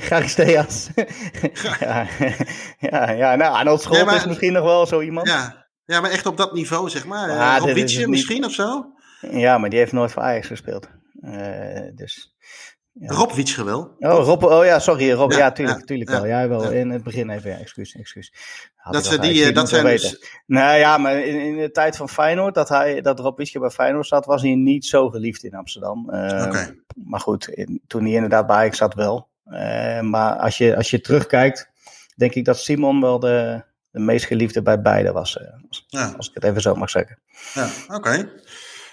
[0.00, 0.88] Charisteas.
[1.80, 2.06] ja,
[2.78, 5.28] ja, ja, nou, Arnold Scholt maar- is misschien nog wel zo iemand.
[5.28, 5.66] Ja.
[5.84, 7.28] ja, maar echt op dat niveau, zeg maar.
[7.28, 8.92] Ja, niet- misschien of zo?
[9.20, 10.88] Ja, maar die heeft nooit voor Ajax gespeeld.
[11.20, 12.34] Eh, dus.
[13.00, 13.12] Ja.
[13.14, 13.94] Rob Witsche wel.
[13.98, 15.32] Oh, Rob, oh ja, sorry, Rob.
[15.32, 16.26] Ja, Ja, tuurlijk, tuurlijk wel.
[16.26, 18.32] Jij wel in het begin even, ja, excuus, excuus.
[18.76, 20.18] Had Dat ik ze die, eh, dat zijn weten.
[20.46, 23.70] Nou ja, maar in, in de tijd van Feyenoord, dat, hij, dat Rob Wieske bij
[23.70, 26.08] Feyenoord zat, was hij niet zo geliefd in Amsterdam.
[26.08, 26.74] Oké.
[27.04, 29.28] Maar goed, in- toen hij inderdaad bij Ajax zat wel.
[29.44, 31.70] Eh, maar als je, als je terugkijkt,
[32.16, 35.38] denk ik dat Simon wel de, de meest geliefde bij beide was.
[35.68, 36.14] als, Ja.
[36.16, 37.18] als ik het even zo mag zeggen.
[37.54, 38.30] Ja, oké.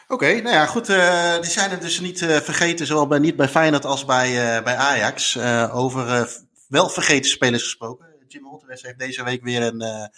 [0.08, 0.90] Oké, nou ja, goed.
[0.90, 4.56] eh, die zijn er dus niet eh, vergeten, zowel bij, niet bij Feyenoord als bij,
[4.58, 5.38] eh, bij Ajax.
[5.72, 6.30] Over
[6.68, 8.06] wel vergeten spelers gesproken.
[8.28, 10.10] Jim Holtewes heeft deze week weer een,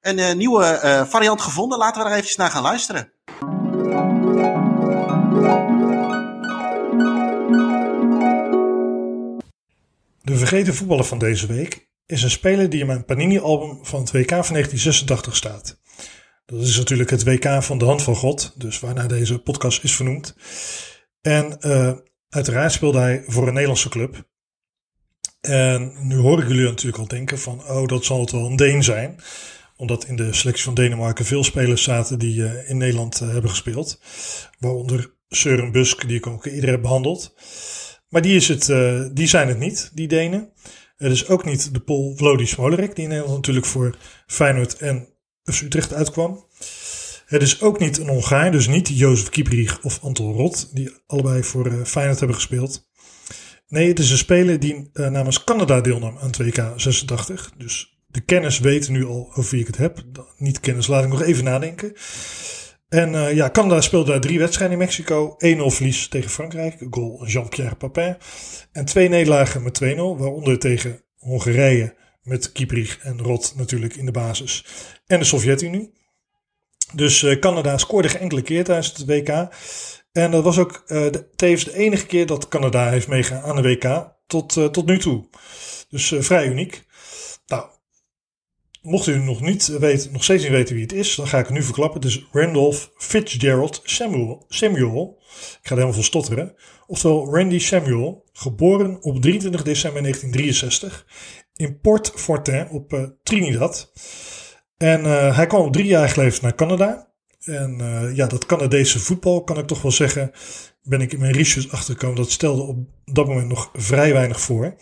[0.00, 1.78] een nieuwe variant gevonden.
[1.78, 3.12] Laten we daar eventjes naar gaan luisteren.
[10.22, 14.10] De vergeten voetballer van deze week is een speler die in mijn Panini-album van het
[14.10, 15.78] WK van 1986 staat.
[16.50, 19.94] Dat is natuurlijk het WK van de hand van God, dus waarna deze podcast is
[19.94, 20.36] vernoemd.
[21.20, 21.92] En eh,
[22.28, 24.28] uiteraard speelde hij voor een Nederlandse club.
[25.40, 28.56] En nu hoor ik jullie natuurlijk al denken van, oh, dat zal het wel een
[28.56, 29.20] Deen zijn.
[29.76, 33.50] Omdat in de selectie van Denemarken veel spelers zaten die eh, in Nederland eh, hebben
[33.50, 34.00] gespeeld.
[34.58, 37.34] Waaronder Søren Busk, die ik ook eerder heb behandeld.
[38.08, 38.66] Maar die, is het,
[39.16, 40.52] die zijn het niet, die Denen.
[40.96, 45.17] Het is ook niet de Pol Vlodi Smolarek, die in Nederland natuurlijk voor Feyenoord en
[45.52, 46.44] FC Utrecht uitkwam.
[47.26, 51.42] Het is ook niet een Hongaar, dus niet Jozef Kieprich of Anton Rot, die allebei
[51.42, 52.88] voor eh, Feyenoord hebben gespeeld.
[53.68, 57.52] Nee, het is een speler die eh, namens Canada deelnam aan 2K 86.
[57.56, 60.02] Dus de kennis weten nu al over wie ik het heb.
[60.36, 61.92] Niet kennis, laat ik nog even nadenken.
[62.88, 65.36] En eh, ja, Canada speelde daar drie wedstrijden in Mexico.
[65.36, 68.16] 1-0 verlies tegen Frankrijk, goal Jean-Pierre Papin.
[68.72, 71.94] En twee nederlagen met 2-0, waaronder tegen Hongarije
[72.28, 74.64] met Kieprich en Rot natuurlijk in de basis.
[75.06, 75.92] En de Sovjet-Unie.
[76.92, 79.48] Dus eh, Canada scoorde geen enkele keer tijdens het WK.
[80.12, 83.62] En dat was ook eh, de, tevens de enige keer dat Canada heeft meegegaan aan
[83.62, 85.28] de WK tot, eh, tot nu toe.
[85.88, 86.86] Dus vrij uniek.
[87.46, 87.66] Nou,
[88.82, 91.46] mocht u nog, niet weten, nog steeds niet weten wie het is, dan ga ik
[91.46, 92.00] het nu verklappen.
[92.00, 94.44] Is Randolph Fitzgerald Samuel.
[94.48, 95.18] Samuel.
[95.38, 96.54] Ik ga er helemaal van stotteren.
[96.86, 101.06] Oftewel Randy Samuel, geboren op 23 december 1963
[101.58, 103.92] in Port Fortin op eh, Trinidad.
[104.76, 107.12] En eh, hij kwam op driejarige leeftijd naar Canada.
[107.44, 110.30] En eh, ja, dat Canadese voetbal, kan ik toch wel zeggen,
[110.82, 112.16] ben ik in mijn research achtergekomen.
[112.16, 114.76] Dat stelde op dat moment nog vrij weinig voor.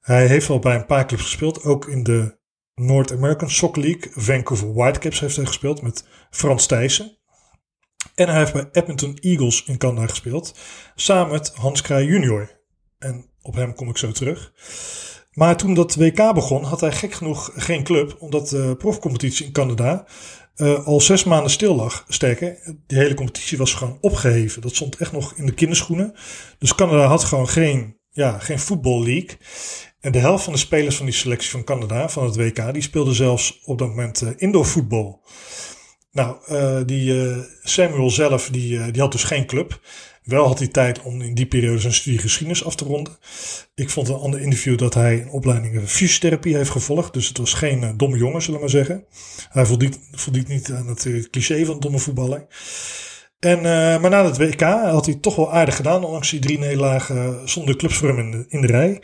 [0.00, 2.38] Hij heeft wel bij een paar clubs gespeeld, ook in de
[2.74, 4.12] North American Soccer League.
[4.14, 7.18] Vancouver Whitecaps heeft hij gespeeld met Frans Thijssen.
[8.14, 10.58] En hij heeft bij Edmonton Eagles in Canada gespeeld.
[10.94, 12.60] Samen met Hans Kraaij junior.
[12.98, 14.52] En op hem kom ik zo terug.
[15.30, 18.16] Maar toen dat WK begon, had hij gek genoeg geen club.
[18.18, 20.06] Omdat de profcompetitie in Canada
[20.54, 22.04] eh, al zes maanden stil lag.
[22.08, 24.62] Sterker, die hele competitie was gewoon opgeheven.
[24.62, 26.14] Dat stond echt nog in de kinderschoenen.
[26.58, 29.38] Dus Canada had gewoon geen, ja, geen voetballeague.
[30.00, 32.82] En de helft van de spelers van die selectie van Canada, van het WK, die
[32.82, 35.22] speelden zelfs op dat moment eh, indoor voetbal.
[36.12, 39.80] Nou, eh, die Samuel zelf, die, die had dus geen club.
[40.30, 43.16] Wel had hij tijd om in die periode zijn studie geschiedenis af te ronden.
[43.74, 47.12] Ik vond een ander interview dat hij een opleiding in fysiotherapie heeft gevolgd.
[47.12, 49.04] Dus het was geen eh, domme jongen, zullen we maar zeggen.
[49.48, 49.66] Hij
[50.10, 52.46] voldoet niet aan het eh, cliché van domme voetballer.
[53.38, 56.04] En, eh, maar na het WK had hij toch wel aardig gedaan.
[56.04, 59.02] Ondanks die drie nederlagen zonder clubs voor hem in de, in de rij.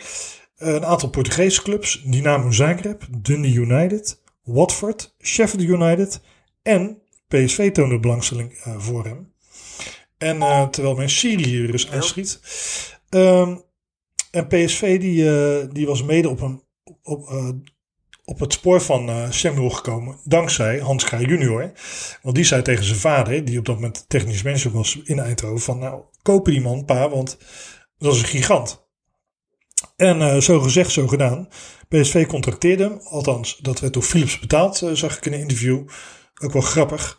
[0.57, 2.03] Een aantal Portugese clubs.
[2.05, 6.21] Dynamo Zagreb, Dundee United, Watford, Sheffield United
[6.63, 9.35] en PSV toonde belangstelling voor hem.
[10.27, 12.41] En eh, terwijl mijn Syrië hier eens aanschiet.
[13.09, 13.57] Ehm,
[14.31, 16.63] en PSV die, eh, die was mede op, een,
[17.03, 17.49] op, eh,
[18.25, 20.19] op het spoor van Samuel gekomen.
[20.25, 21.73] Dankzij Hans Kraaij junior.
[22.23, 25.61] Want die zei tegen zijn vader, die op dat moment technisch manager was in Eindhoven.
[25.61, 27.39] Van nou, kopen die man pa, want
[27.99, 28.85] dat is een gigant.
[29.97, 31.49] En zo gezegd, zo gedaan.
[31.89, 33.01] PSV contracteerde hem.
[33.05, 35.89] Althans, dat werd door Philips betaald, zag ik in een interview.
[36.41, 37.19] Ook wel grappig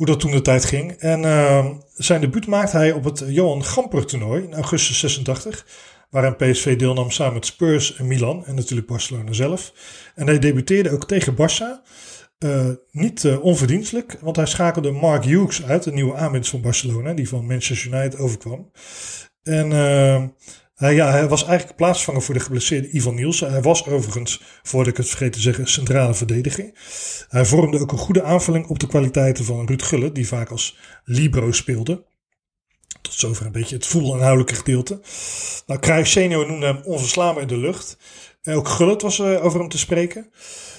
[0.00, 0.92] hoe dat toen de tijd ging.
[0.92, 5.66] En uh, zijn debuut maakte hij op het Johan Gamper toernooi in augustus 86.
[6.10, 8.46] Waarin PSV deelnam samen met Spurs en Milan.
[8.46, 9.72] En natuurlijk Barcelona zelf.
[10.14, 11.88] En hij debuteerde ook tegen Barça.
[12.44, 17.12] Uh, niet uh, onverdienstelijk, want hij schakelde Mark Hughes uit, de nieuwe aanwinst van Barcelona,
[17.12, 18.70] die van Manchester United overkwam.
[19.42, 20.22] En uh,
[20.80, 23.50] hij, ja, hij was eigenlijk plaatsvanger voor de geblesseerde Ivan Nielsen.
[23.50, 26.70] Hij was overigens, voordat ik het vergeet te zeggen, centrale verdediger.
[27.28, 30.78] Hij vormde ook een goede aanvulling op de kwaliteiten van Ruud Gullit, die vaak als
[31.04, 32.04] libero speelde.
[33.00, 35.00] Tot zover een beetje het voetbalinhoudelijke gedeelte.
[35.66, 37.96] Nou, Cruijff senior noemde hem onverslaanbaar in de lucht.
[38.42, 40.30] En ook Gullit was uh, over hem te spreken.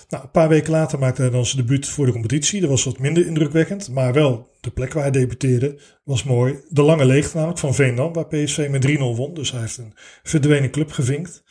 [0.10, 2.62] Nou, een paar weken later maakte hij dan zijn debuut voor de competitie.
[2.62, 6.60] Dat was wat minder indrukwekkend, maar wel de plek waar hij debuteerde was mooi.
[6.69, 9.34] De lange leegte namelijk van Veendam, waar PSV met 3-0 won.
[9.34, 9.93] Dus hij heeft een
[10.24, 11.43] verdwenen club gevinkt.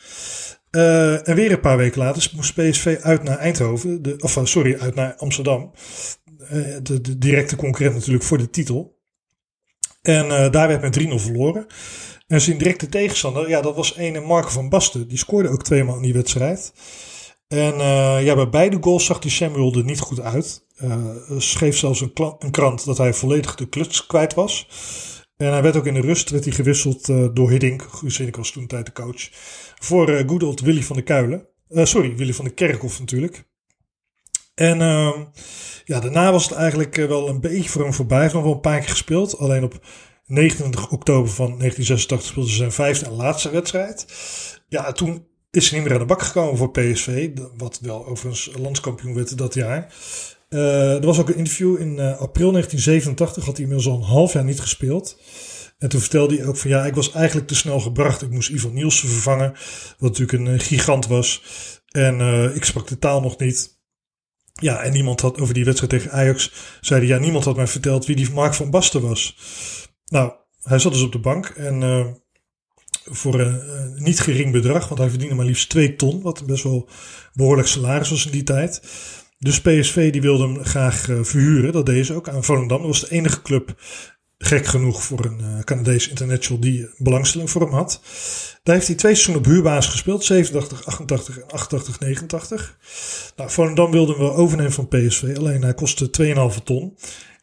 [0.71, 4.01] Uh, en weer een paar weken later moest PSV uit naar Eindhoven.
[4.01, 5.71] De, of sorry, uit naar Amsterdam.
[6.83, 8.99] De, directe concurrent natuurlijk voor de titel.
[10.01, 11.65] En daar werd met 3-0 verloren.
[12.31, 15.07] En zijn directe tegenstander, ja, dat was ene Marco van Basten.
[15.07, 16.73] Die scoorde ook tweemaal in die wedstrijd.
[17.47, 20.65] En uh, ja, bij beide goals zag die Samuel er niet goed uit.
[20.83, 21.05] Uh,
[21.37, 24.67] schreef zelfs een, krant dat hij volledig de kluts kwijt was.
[25.37, 27.81] En hij werd ook in de rust werd hij gewisseld uh, door Hiddink.
[27.81, 29.29] Guus was toen tijd de coach.
[29.79, 31.47] Voor uh, Willy van der Kuilen.
[31.69, 33.43] sorry, Willy van der Kerkhof natuurlijk.
[34.55, 35.23] En ehm,
[35.85, 38.17] ja, daarna was het eigenlijk wel een beetje voor hem voorbij.
[38.17, 39.37] Hij heeft nog wel een paar keer gespeeld.
[39.37, 39.79] Alleen op
[40.31, 44.05] 29 oktober van 1986 speelde zijn vijfde en laatste wedstrijd.
[44.67, 47.29] Ja, toen is hij niet meer aan de bak gekomen voor PSV.
[47.57, 49.93] Wat wel overigens landskampioen werd dat jaar.
[50.49, 53.45] Uh, er was ook een interview in uh, april 1987.
[53.45, 55.17] Had hij inmiddels al een half jaar niet gespeeld.
[55.77, 58.21] En toen vertelde hij ook van ja, ik was eigenlijk te snel gebracht.
[58.21, 59.53] Ik moest Ivan Nielsen vervangen.
[59.97, 61.43] Wat natuurlijk een gigant was.
[61.91, 62.19] En
[62.55, 63.79] ik sprak de taal nog niet.
[64.53, 66.51] Ja, en niemand had over die wedstrijd tegen Ajax.
[66.81, 69.35] Zeiden ja, niemand had mij verteld wie die Mark van Basten was.
[70.11, 70.31] Nou,
[70.63, 71.45] hij zat dus op de bank.
[71.45, 72.15] En
[73.03, 76.89] voor een niet gering bedrag, want hij verdiende maar liefst 2 ton, wat best wel
[77.33, 78.81] behoorlijk salaris was in die tijd.
[79.39, 82.77] Dus PSV die wilde hem graag uh, verhuren, dat deed ze ook aan Volendam.
[82.77, 83.75] Dat was de enige club,
[84.37, 88.01] gek genoeg voor een uh, Canadees international, die belangstelling voor hem had.
[88.63, 92.77] Daar heeft hij twee seizoenen op huurbasis gespeeld, 87, 88 en 88, 89.
[93.35, 96.09] Nou, Volendam wilde hem wel overnemen van PSV, alleen hij kostte
[96.57, 96.97] 2,5 ton.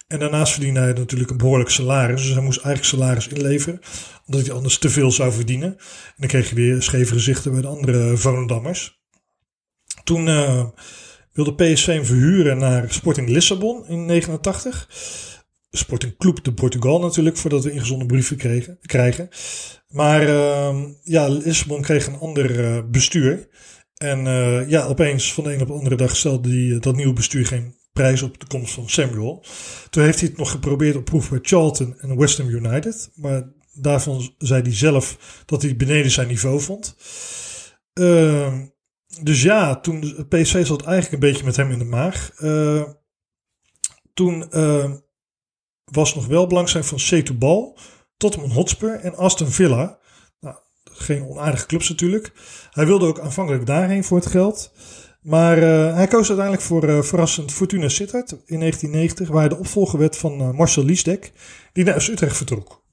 [0.08, 2.22] En daarnaast verdiende hij natuurlijk een behoorlijk salaris.
[2.22, 3.80] Dus hij moest eigenlijk salaris inleveren.
[4.26, 5.68] Omdat hij anders te veel zou verdienen.
[5.78, 9.00] En dan kreeg je weer scheve gezichten bij de andere Volendammers.
[10.04, 10.64] Toen uh,
[11.32, 14.88] wilde PSV hem verhuren naar Sporting Lissabon in 89.
[15.70, 19.28] Sporting Club de Portugal natuurlijk, voordat we ingezonden brieven kregen, krijgen.
[19.88, 23.48] Maar uh, ja, Lissabon kreeg een ander uh, bestuur.
[23.94, 27.12] En uh, ja, opeens van de een op de andere dag stelde die, dat nieuwe
[27.12, 29.44] bestuur geen prijs op de komst van Samuel.
[29.90, 33.10] Toen heeft hij het nog geprobeerd op proef bij Charlton en West Ham United.
[33.14, 36.96] Maar daarvan zei hij zelf dat hij beneden zijn niveau vond.
[37.94, 38.58] Uh,
[39.22, 42.32] dus ja, toen PSV zat eigenlijk een beetje met hem in de maag.
[42.40, 42.82] Uh,
[44.14, 44.92] toen uh,
[45.84, 47.78] was nog wel belangstelling van Setúbal,
[48.16, 49.98] Tottenham Hotspur en Aston Villa.
[50.40, 52.32] Nou, geen onaardige clubs natuurlijk.
[52.70, 54.72] Hij wilde ook aanvankelijk daarheen voor het geld.
[55.28, 59.58] Maar uh, hij koos uiteindelijk voor uh, verrassend Fortuna Sittard in 1990, waar hij de
[59.58, 61.32] opvolger werd van uh, Marcel Liesdek,
[61.72, 62.84] die naar Utrecht vertrok.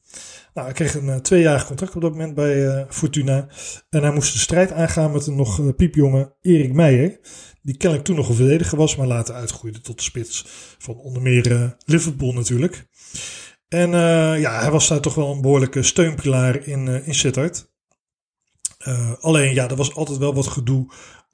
[0.54, 3.48] Nou, hij kreeg een tweejarig contract op dat moment bij Fortuna.
[3.90, 7.20] En hij moest de strijd aangaan met een nog piepjonge Erik Meijer.
[7.62, 10.46] Die kennelijk toen nog een verdediger was, maar later uitgroeide tot de spits
[10.78, 12.88] van onder meer Liverpool natuurlijk.
[13.68, 13.90] En
[14.40, 17.72] ja, hij was daar toch wel een behoorlijke steunpilaar in, in Sittard.
[19.20, 20.88] alleen ja, er was altijd wel wat gedoe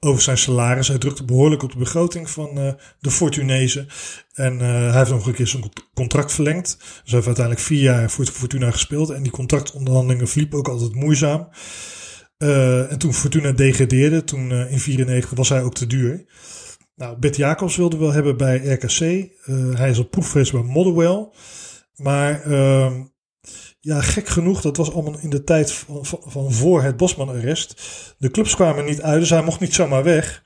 [0.04, 0.88] over zijn salaris.
[0.88, 3.88] Hij drukte behoorlijk op de begroting van uh, de Fortunezen.
[4.32, 6.76] En uh, hij heeft nog een keer zijn contract verlengd.
[6.78, 9.10] Dus hij heeft uiteindelijk vier jaar voor Fortuna gespeeld.
[9.10, 11.48] En die contractonderhandelingen verliepen ook altijd moeizaam.
[12.38, 16.24] Uh, en toen Fortuna degradeerde, toen in 94 was hij ook te duur.
[16.94, 19.28] Nou, Bert Jacobs wilde wel hebben bij RKC.
[19.76, 21.28] hij is op proefreis bij Motherwell.
[21.96, 23.02] Maar ehm,
[23.84, 27.82] ja, gek genoeg, dat was allemaal in de tijd van, van, voor het Bosman-arrest.
[28.18, 30.42] De clubs kwamen niet uit, dus hij mocht niet zomaar weg.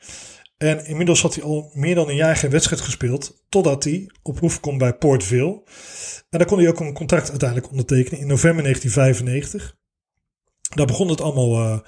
[0.57, 3.45] En inmiddels had hij al meer dan een jaar geen wedstrijd gespeeld.
[3.49, 5.63] Totdat hij op proef komt bij Port Vale.
[6.31, 9.77] En daar kon hij ook een contract uiteindelijk ondertekenen in november 1995.
[10.75, 11.79] Daar begon het allemaal uh,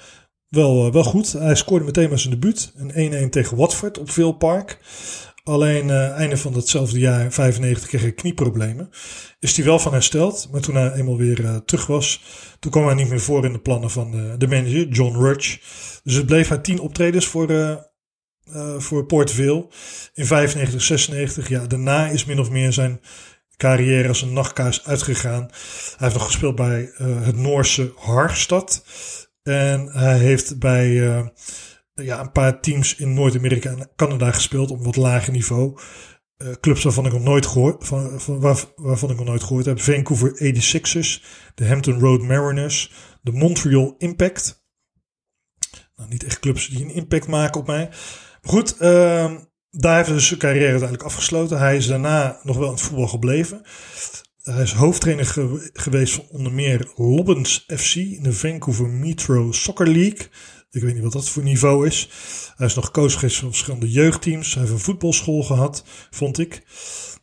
[0.49, 1.33] wel, uh, wel goed.
[1.33, 2.73] Hij scoorde meteen met zijn debuut.
[2.77, 4.79] Een 1-1 tegen Watford op Vale Park.
[5.49, 8.91] Alleen uh, einde van datzelfde jaar, 95, kreeg hij knieproblemen.
[9.39, 10.49] Is hij wel van hersteld.
[10.53, 12.23] Maar toen hij eenmaal weer uh, terug was,
[12.59, 15.59] toen kwam hij niet meer voor in de plannen van de, de manager, John Rudge.
[16.03, 17.77] Dus het bleef hij tien optredens voor, uh,
[18.79, 19.67] voor Port Vale.
[20.15, 21.49] In 95, 96.
[21.49, 23.01] Ja, daarna is min of meer zijn
[23.57, 25.49] carrière als een nachtkaars uitgegaan.
[25.51, 28.85] Hij heeft nog gespeeld bij het Noorse Harstad.
[29.43, 31.31] En hij heeft bij
[32.05, 35.79] ja, een paar teams in Noord-Amerika en Canada gespeeld op wat lager niveau.
[36.39, 39.65] Uh, clubs waarvan ik nog nooit gehoord, van, van, waar, waarvan ik nog nooit gehoord
[39.65, 39.81] heb.
[39.81, 44.67] Vancouver 86ers, de Hampton Road Mariners, de Montreal Impact.
[45.97, 47.89] Nou, niet echt clubs die een impact maken op mij.
[48.43, 49.35] Maar goed, uh,
[49.71, 51.59] daar heeft hij dus zijn carrière uiteindelijk afgesloten.
[51.59, 53.63] Hij is daarna nog wel in het voetbal gebleven.
[54.43, 55.27] hij is hoofdtrainer
[55.73, 60.29] geweest van onder meer Lobbens FC in de Vancouver Metro Soccer League.
[60.71, 62.09] Ik weet niet wat dat voor niveau is.
[62.57, 64.55] Hij is nog coach geweest van verschillende jeugdteams.
[64.55, 66.63] Hij heeft een voetbalschool gehad, vond ik.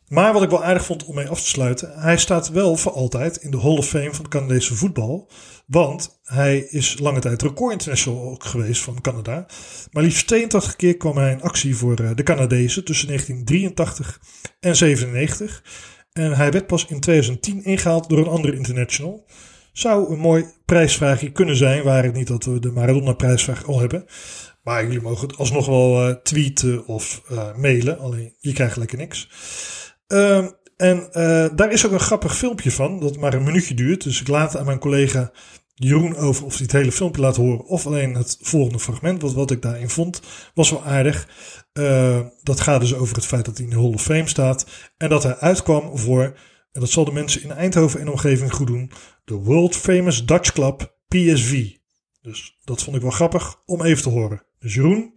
[0.08, 2.92] Maar wat ik wel aardig vond om mee af te sluiten, hij staat wel voor
[2.92, 5.30] altijd in de Hall of Fame van het Canadese voetbal.
[5.66, 9.46] Want hij is lange tijd record international ook geweest van Canada.
[9.92, 14.20] Maar liefst 82 keer kwam hij in actie voor eh, de Canadezen tussen 1983
[14.60, 15.62] en 97.
[16.12, 19.26] En hij werd pas in 2010 ingehaald door een andere international.
[19.76, 24.04] Zou een mooi prijsvraagje kunnen zijn, waar het niet dat we de Maradona-prijsvraag al hebben.
[24.62, 28.98] Maar jullie mogen het alsnog wel uh, tweeten of uh, mailen, alleen je krijgt lekker
[28.98, 29.28] niks.
[30.08, 34.02] Uh, en uh, daar is ook een grappig filmpje van, dat maar een minuutje duurt.
[34.02, 35.32] Dus ik laat aan mijn collega
[35.74, 39.22] Jeroen over of hij het hele filmpje laat horen of alleen het volgende fragment.
[39.22, 40.20] Want wat ik daarin vond
[40.54, 41.28] was wel aardig.
[41.72, 44.66] Uh, dat gaat dus over het feit dat hij in de Hall of Fame staat.
[44.96, 46.22] En dat hij uitkwam voor,
[46.72, 48.90] en dat zal de mensen in Eindhoven en omgeving goed doen,
[49.26, 51.70] de World Famous Dutch Club PSV.
[52.22, 54.42] Dus dat vond ik wel grappig om even te horen.
[54.58, 55.12] Dus Jeroen,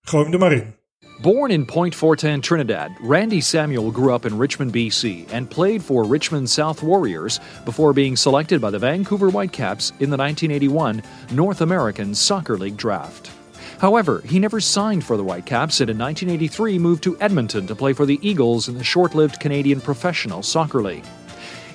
[0.00, 0.74] gooi hem er maar in.
[1.22, 6.04] Born in Point Fortin, Trinidad, Randy Samuel grew up in Richmond, BC, and played for
[6.04, 11.02] Richmond South Warriors before being selected by the Vancouver Whitecaps in the 1981
[11.32, 13.30] North American Soccer League draft.
[13.78, 17.92] However, he never signed for the Whitecaps and in 1983 moved to Edmonton to play
[17.92, 21.04] for the Eagles in the short lived Canadian Professional Soccer League.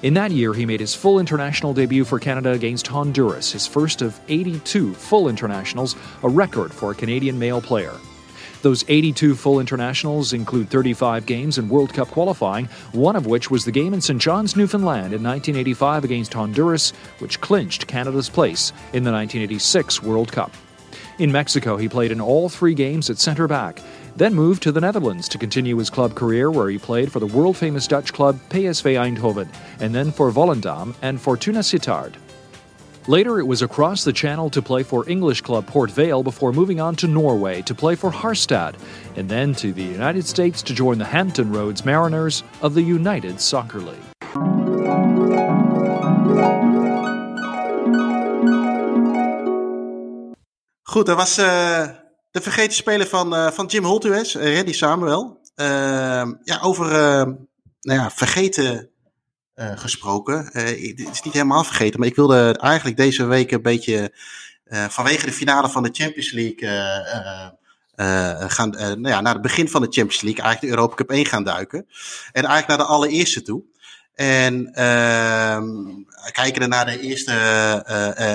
[0.03, 4.03] In that year, he made his full international debut for Canada against Honduras, his first
[4.03, 7.93] of 82 full internationals, a record for a Canadian male player.
[8.61, 13.65] Those 82 full internationals include 35 games in World Cup qualifying, one of which was
[13.65, 14.21] the game in St.
[14.21, 20.51] John's, Newfoundland in 1985 against Honduras, which clinched Canada's place in the 1986 World Cup.
[21.17, 23.81] In Mexico, he played in all three games at centre back,
[24.17, 27.27] then moved to the Netherlands to continue his club career, where he played for the
[27.27, 29.47] world famous Dutch club PSV Eindhoven,
[29.79, 32.15] and then for Volendam and Fortuna Sittard.
[33.07, 36.81] Later, it was across the channel to play for English club Port Vale before moving
[36.81, 38.75] on to Norway to play for Harstad,
[39.15, 43.39] and then to the United States to join the Hampton Roads Mariners of the United
[43.39, 43.95] Soccer League.
[50.83, 52.06] Goed, dat was uh,
[52.37, 55.39] de vergeten speler van, uh, van Jim Holtues, uh, Randy Samuel.
[56.43, 56.87] ja, over
[57.81, 58.89] nou ja, vergeten
[59.55, 60.49] uh, gesproken.
[60.53, 64.13] Uh, het is niet helemaal vergeten, maar ik wilde eigenlijk deze week een beetje
[64.67, 66.67] uh, vanwege de finale van de Champions League
[68.49, 71.25] gaan, nou ja, naar het begin van de Champions League, eigenlijk de Europa Cup 1
[71.25, 71.87] gaan duiken.
[72.31, 73.63] En eigenlijk naar de allereerste toe.
[74.15, 75.67] En ehm,
[76.31, 77.33] kijken naar de eerste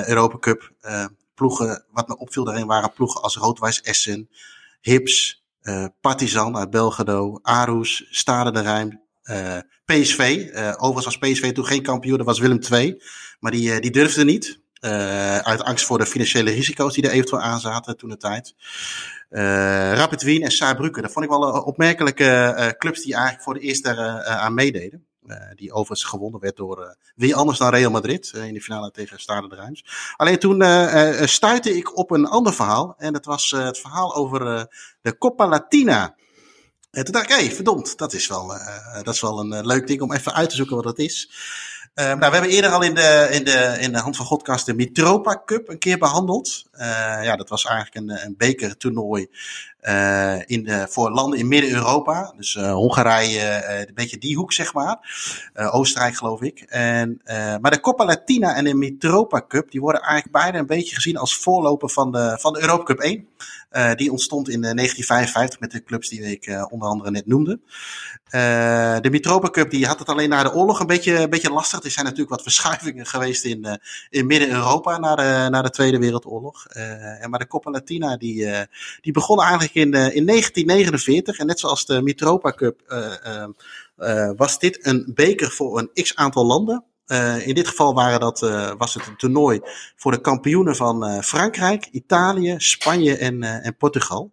[0.06, 0.72] Europa Cup
[1.42, 4.28] ploegen, wat me opviel daarin waren ploegen als Roodwijs Essen,
[4.80, 5.44] Hips,
[6.00, 10.18] Partizan uit Belgrado, Arus, Stade de Rijn, uh, PSV.
[10.18, 13.02] Uh, overigens was PSV toen geen kampioen, dat was Willem II.
[13.40, 14.60] Maar die, die durfde niet.
[15.42, 18.54] uit angst voor de financiële risico's die er eventueel aan zaten toen de tijd.
[19.96, 21.02] Rapid Wien en Saarbrücken.
[21.02, 25.06] Dat vond ik wel opmerkelijke clubs die eigenlijk voor de eerste aan meededen.
[25.54, 29.48] Die overigens gewonnen werd door wie anders dan Real Madrid in de finale tegen Stade
[29.48, 29.84] de Reims.
[30.16, 30.62] Alleen toen
[31.28, 32.94] stuitte ik op een ander verhaal.
[32.98, 34.68] En dat was het verhaal over
[35.00, 36.14] de Coppa Latina.
[36.90, 38.52] En toen dacht ik, hé, hey, verdomd, dat is wel,
[39.02, 41.30] dat is wel een leuk ding om even uit te zoeken wat dat is.
[41.94, 44.74] Nou, we hebben eerder al in de, in de, in de Hand van Godkast de
[44.74, 46.64] Mitropa Cup een keer behandeld.
[47.22, 49.28] ja, dat was eigenlijk een, een bekertoernooi
[50.46, 52.34] in de, voor landen in Midden-Europa.
[52.36, 54.98] Dus Hongarije, een beetje die hoek, zeg maar.
[55.54, 56.60] Oostenrijk, geloof ik.
[56.60, 57.20] En,
[57.60, 61.16] maar de Coppa Latina en de Mitropa Cup, die worden eigenlijk beide een beetje gezien
[61.16, 63.28] als voorloper van de, van de Europa Cup 1.
[63.72, 67.60] Uh, die ontstond in 1955 met de clubs die ik uh, onder andere net noemde.
[69.00, 71.84] De Mitropa Cup die had het alleen na de oorlog een beetje, een beetje lastig.
[71.84, 73.78] Er zijn natuurlijk wat verschuivingen geweest in,
[74.10, 75.14] in Midden-Europa na
[75.50, 76.66] de, de Tweede Wereldoorlog.
[76.66, 78.48] en maar de Coppa Latina die,
[79.00, 81.38] die begon eigenlijk in, in 1949.
[81.38, 82.80] En net zoals de Mitropa Cup
[84.36, 86.84] was dit een beker voor een x aantal landen.
[87.12, 89.60] Uh, in dit geval waren dat, uh, was het een toernooi
[89.96, 94.32] voor de kampioenen van uh, Frankrijk, Italië, Spanje en, en Portugal.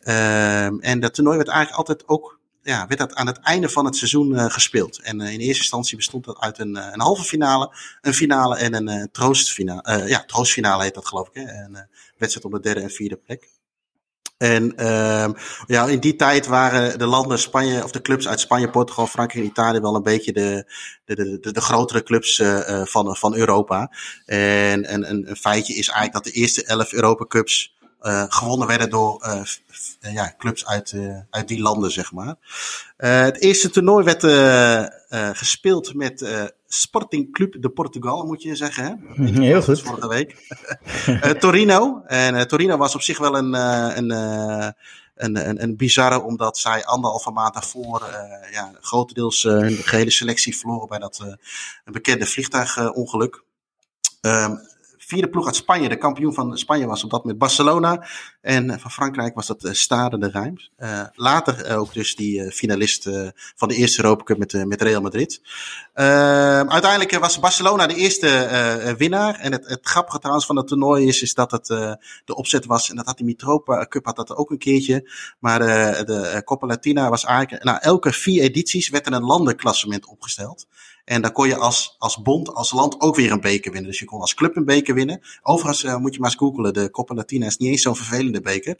[0.00, 3.84] Ehm, en dat toernooi werd eigenlijk altijd ook ja, werd dat aan het einde van
[3.84, 5.02] het seizoen gespeeld.
[5.02, 9.08] En in eerste instantie bestond dat uit een, een halve finale, een finale en een
[9.12, 10.08] troostfinale.
[10.08, 11.34] ja, troostfinale heet dat geloof ik.
[11.34, 11.42] Hè?
[11.42, 13.48] Een wedstrijd op de derde en vierde plek.
[14.38, 15.28] En uh,
[15.66, 19.44] ja, in die tijd waren de landen Spanje, of de clubs uit Spanje, Portugal, Frankrijk
[19.44, 20.72] en Italië wel een beetje de,
[21.04, 23.92] de, de, de grotere clubs uh, van, van Europa.
[24.26, 27.76] En, en een, feitje is eigenlijk dat de eerste elf Europa Cups
[28.28, 29.26] gewonnen werden door
[30.00, 30.94] ja, clubs uit,
[31.30, 32.34] uit die landen, zeg maar.
[32.96, 34.22] het eerste toernooi werd
[35.38, 36.22] gespeeld met
[36.68, 38.84] Sporting Club de Portugal, moet je zeggen.
[39.14, 39.24] Hè?
[39.42, 39.80] Heel goed.
[39.80, 40.56] Vorige week.
[41.40, 42.02] Torino.
[42.06, 44.10] En Torino was op zich wel een, een
[45.18, 50.10] een, een, een bizarre, omdat zij anderhalve maand daarvoor uh, ja, grotendeels uh, hun gehele
[50.10, 51.32] selectie verloren bij dat uh,
[51.84, 53.42] bekende vliegtuigongeluk.
[54.20, 54.60] Um,
[55.08, 55.88] vierde ploeg uit Spanje.
[55.88, 58.06] De kampioen van Spanje was op dat moment Barcelona.
[58.40, 60.70] En van Frankrijk was dat Stade de Reims.
[60.78, 63.08] Uh, later ook dus die finalist
[63.56, 65.40] van de eerste Europa Cup met, met Real Madrid.
[65.94, 69.34] Ehm, uiteindelijk was Barcelona de eerste winnaar.
[69.34, 72.90] En het, het grappige van het toernooi is, is dat het de opzet was.
[72.90, 75.10] En dat had die Mitropa Cup had dat ook een keertje.
[75.38, 77.64] Maar de Copa Latina was eigenlijk...
[77.64, 80.66] Nou, elke vier edities werd er een landenklassement opgesteld.
[81.08, 83.90] En dan kon je als, als bond, als land ook weer een beker winnen.
[83.90, 85.20] Dus je kon als club een beker winnen.
[85.42, 86.72] Overigens uh, moet je maar eens googelen.
[86.72, 88.76] De Copa Latina is niet eens zo'n vervelende beker.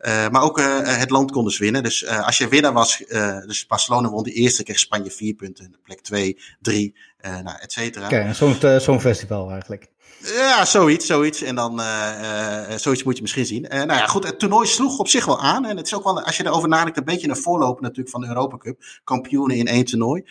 [0.00, 1.82] Uh, maar ook uh, het land kon dus winnen.
[1.82, 3.02] Dus als je winnaar was,
[3.46, 5.76] dus Barcelona won de eerste, kreeg Spanje vier punten.
[5.84, 8.06] Plek twee, drie, nou, et cetera.
[8.06, 9.90] Kijk, zo'n zo'n festival eigenlijk.
[10.18, 11.42] Ja, zoiets, zoiets.
[11.42, 13.64] En dan, uh, uh, zoiets moet je misschien zien.
[13.64, 15.64] Uh, nou ja, goed, het toernooi sloeg op zich wel aan.
[15.64, 18.20] En het is ook wel, als je erover nadenkt, een beetje een voorloper natuurlijk van
[18.20, 18.84] de Europa Cup.
[19.04, 20.22] Kampioenen in één toernooi.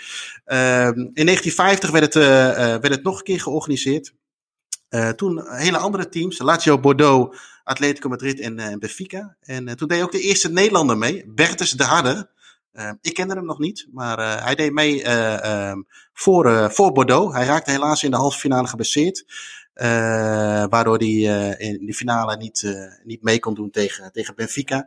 [0.46, 2.24] Ehm, in 1950 werd het,
[2.82, 4.14] werd het nog een keer georganiseerd.
[5.16, 9.36] toen hele andere teams, Lazio Bordeaux, Atletico Madrid en, en Benfica.
[9.42, 12.30] En toen deed ook de eerste Nederlander mee, Bertus de Harder.
[13.02, 15.82] ik kende hem nog niet, maar hij deed mee ehm,
[16.14, 17.34] voor, voor Bordeaux.
[17.34, 19.26] Hij raakte helaas in de halve finale geblesseerd.
[19.76, 24.36] Uh, waardoor hij uh, in de finale niet, uh, niet mee kon doen tegen, tegen
[24.36, 24.86] Benfica.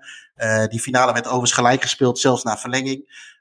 [0.68, 3.32] die finale werd overigens gelijk gespeeld, zelfs na verlenging.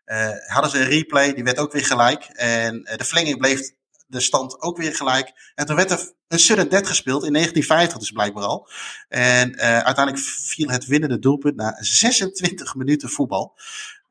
[0.47, 2.23] hadden ze een replay, die werd ook weer gelijk.
[2.23, 3.71] En de verlenging bleef
[4.07, 5.51] de stand ook weer gelijk.
[5.55, 8.69] En toen werd er een sudden death gespeeld in 1950 dus blijkbaar al.
[9.09, 13.55] En uiteindelijk viel het winnende doelpunt na 26 minuten voetbal.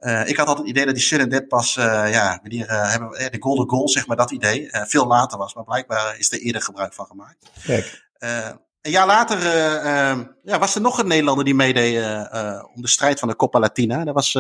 [0.03, 2.91] Uh, ik had altijd het idee dat die Sudden Dead pas, uh, ja, die, uh,
[2.91, 5.55] hebben, de golden goal, zeg maar, dat idee, veel later was.
[5.55, 7.51] Maar blijkbaar is er eerder gebruik van gemaakt.
[7.65, 8.11] Kijk.
[8.81, 11.97] een jaar later ehm, ja, was er nog een Nederlander die meedeed
[12.75, 14.05] om de strijd van de Copa Latina.
[14.05, 14.33] Dat was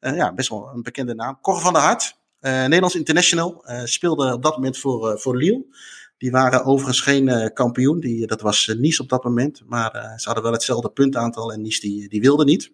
[0.00, 1.38] ja, best wel een bekende naam.
[1.40, 5.64] Cor van der Hart, Nederlands international, speelde op dat moment voor, voor Lille.
[6.18, 9.62] Die waren overigens geen kampioen, die, dat was Nice op dat moment.
[9.66, 12.72] Maar ze hadden wel hetzelfde puntaantal en Nice die, die wilde niet.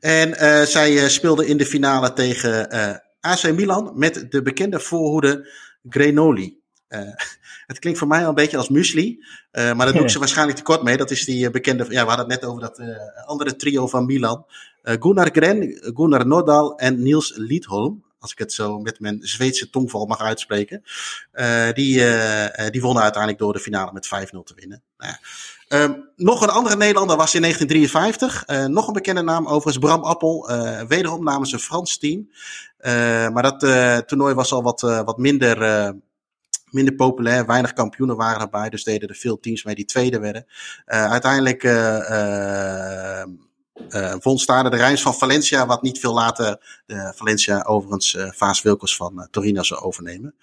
[0.00, 4.80] En uh, zij uh, speelde in de finale tegen uh, AC Milan met de bekende
[4.80, 5.48] voorhoede
[5.88, 6.60] Grenoli.
[7.66, 10.58] het klinkt voor mij al een beetje als muesli, maar daar doe ik ze waarschijnlijk
[10.58, 10.96] te kort mee.
[10.96, 12.82] Dat is die bekende, ja, we hadden het net over dat
[13.26, 14.46] andere trio van Milan.
[14.82, 20.06] Gunnar Gren, Gunnar Nordal en Niels Liedholm als ik het zo met mijn Zweedse tongval
[20.06, 20.82] mag uitspreken.
[21.74, 22.04] Die,
[22.70, 24.10] die wonnen uiteindelijk door de finale met 5-0
[24.44, 24.82] te winnen.
[25.74, 28.48] Um, nog een andere Nederlander was in 1953.
[28.48, 30.50] Uh, nog een bekende naam overigens, Bram Appel.
[30.88, 32.30] wederom namens een Frans team.
[33.32, 33.60] maar dat
[34.08, 35.58] toernooi was al wat, wat minder
[36.72, 37.46] minder populair.
[37.46, 38.68] Weinig kampioenen waren erbij.
[38.68, 40.46] Dus deden er veel teams mee die tweede werden.
[40.86, 43.22] Uh, uiteindelijk uh,
[43.88, 46.82] uh, won Stade de Rijns van Valencia, wat niet veel later
[47.14, 50.34] Valencia overigens uh, Vaas Wilkers van uh, Torino zou overnemen.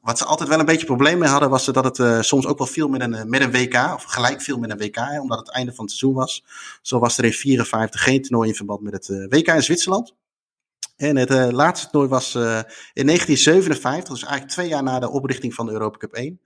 [0.00, 2.58] Wat ze altijd wel een beetje probleem mee hadden, was dat het uh, soms ook
[2.58, 5.74] wel viel met een, een WK, of gelijk viel met een WK, omdat het einde
[5.74, 6.44] van het seizoen was.
[6.82, 10.14] Zo was er in 54 geen toernooi in verband met het WK in Zwitserland.
[10.96, 15.66] En het laatste toernooi was in 1957, dus eigenlijk twee jaar na de oprichting van
[15.66, 16.40] de Europa Cup 1.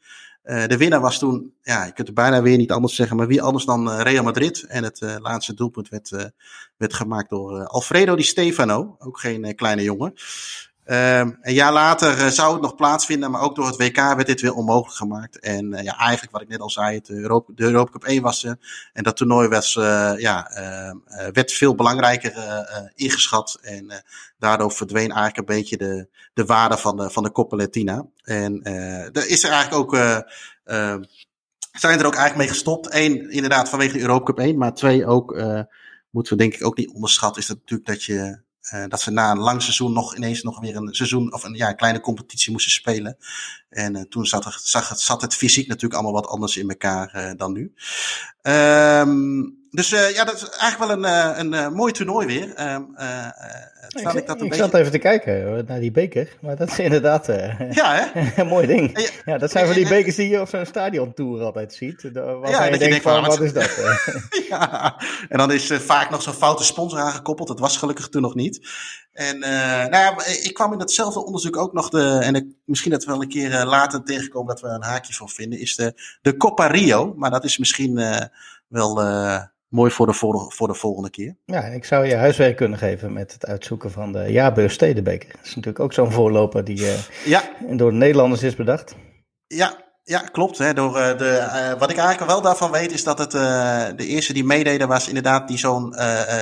[0.44, 3.26] Uh, de winnaar was toen, ja, je kunt het bijna weer niet anders zeggen, maar
[3.26, 4.62] wie anders dan Real Madrid.
[4.62, 6.32] En het laatste doelpunt werd,
[6.76, 10.14] werd gemaakt door Alfredo Di Stefano, ook geen kleine jongen.
[10.84, 14.40] Ehm, een jaar later zou het nog plaatsvinden, maar ook door het WK werd dit
[14.40, 15.38] weer onmogelijk gemaakt.
[15.38, 18.56] En ja, eigenlijk wat ik net al zei, Europa, de Europa Cup 1 was er.
[18.92, 19.72] En dat toernooi was,
[20.18, 20.96] ja, ehm,
[21.32, 22.32] werd veel belangrijker
[22.94, 23.58] ingeschat.
[23.62, 24.04] En
[24.38, 28.06] daardoor verdween eigenlijk een beetje de, de waarde van de, van de Coppa Latina.
[28.22, 30.96] En er is er eigenlijk ook, uh,
[31.72, 32.94] zijn er ook eigenlijk mee gestopt.
[32.94, 35.42] Eén, inderdaad vanwege de Europa Cup 1, maar twee ook,
[36.10, 39.10] moeten we denk ik ook niet onderschatten, is dat natuurlijk dat je uh, dat ze
[39.10, 42.52] na een lang seizoen nog ineens nog weer een seizoen of een, ja, kleine competitie
[42.52, 43.16] moesten spelen.
[43.68, 46.68] En uh, toen zat, er, zag het, zat het fysiek natuurlijk allemaal wat anders in
[46.68, 47.72] elkaar uh, dan nu.
[48.42, 52.72] Um, dus uh, ja, dat is eigenlijk wel een, een, een mooi toernooi weer.
[52.72, 52.96] Um,
[53.88, 54.54] ik, ik, dat een ik beetje...
[54.54, 57.26] zat even te kijken naar die beker, maar dat is inderdaad
[57.80, 58.20] ja, hè?
[58.42, 58.98] een mooi ding.
[58.98, 62.10] Ja, ja, dat zijn van die bekers die je op zo'n stadiontour altijd ziet.
[62.12, 63.70] Ja, je, je denkt van, wat is dat?
[64.48, 64.96] ja,
[65.28, 67.48] en dan is vaak nog zo'n foute sponsor aangekoppeld.
[67.48, 68.68] Dat was gelukkig toen nog niet.
[69.12, 73.04] En nou ja, ik kwam in datzelfde onderzoek ook nog de, en ik, misschien dat
[73.04, 76.36] we wel een keer later tegenkomen dat we een haakje voor vinden, is de, de
[76.36, 77.14] Copa Rio.
[77.16, 78.00] Maar dat is misschien
[78.68, 78.94] wel
[79.74, 80.14] mooi voor de,
[80.48, 81.36] voor de volgende keer.
[81.44, 85.28] Ja, ik zou je huiswerk kunnen geven met het uitzoeken van de jaarbeurs Stedenbeker.
[85.28, 86.86] Dat is natuurlijk ook zo'n voorloper die
[87.24, 87.42] ja.
[87.70, 88.94] door de Nederlanders is bedacht.
[89.46, 90.58] Ja, ja, klopt.
[90.58, 90.74] Hè.
[90.74, 94.06] Door, uh, de, uh, wat ik eigenlijk wel daarvan weet, is dat het uh, de
[94.06, 95.94] eerste die meededen was inderdaad die zo'n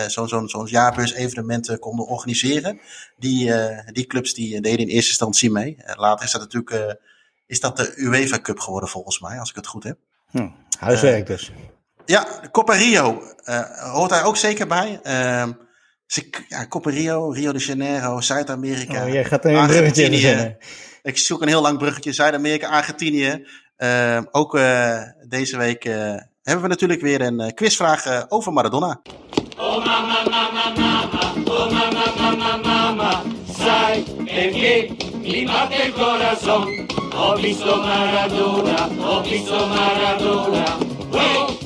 [0.07, 2.81] zo'n zo'n zo'n jaarbeurs evenementen konden organiseren.
[3.17, 3.53] Die,
[3.93, 5.77] die clubs die deden in eerste instantie mee.
[5.95, 7.01] later is dat natuurlijk
[7.47, 9.99] is dat de UEFA Cup geworden volgens mij, als ik het goed heb.
[10.31, 11.53] Hm, huiswerk dus.
[12.07, 13.23] Ja, Copa Rio
[13.93, 15.01] hoort daar ook zeker bij.
[15.03, 15.53] Ehm,
[16.49, 19.05] ja, Copa Rio, Rio de Janeiro, Zuid-Amerika.
[19.05, 20.57] Oh, jij gaat een bruggetje
[21.03, 22.13] ik zoek een heel lang bruggetje.
[22.13, 23.47] Zuid-Amerika, Argentinië.
[23.79, 25.95] Uh, ook uh, deze week uh,
[26.43, 29.01] hebben we natuurlijk weer een quizvraag over Maradona.
[29.59, 33.23] Oh mama, mama, mama, oh mama, mama, mama,
[33.59, 36.87] sai perché mi batte il corazon.
[37.15, 40.77] Ho visto Maradona, ho visto Maradona.
[41.11, 41.62] Oh.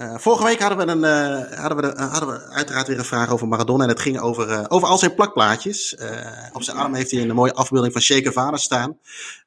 [0.00, 3.04] Uh, vorige week hadden we, een, uh, hadden, we, uh, hadden we uiteraard weer een
[3.04, 3.82] vraag over Maradona.
[3.82, 5.96] En het ging over, over al zijn plakplaatjes.
[6.52, 8.98] op zijn arm heeft hij een mooie afbeelding van Che Guevara staan.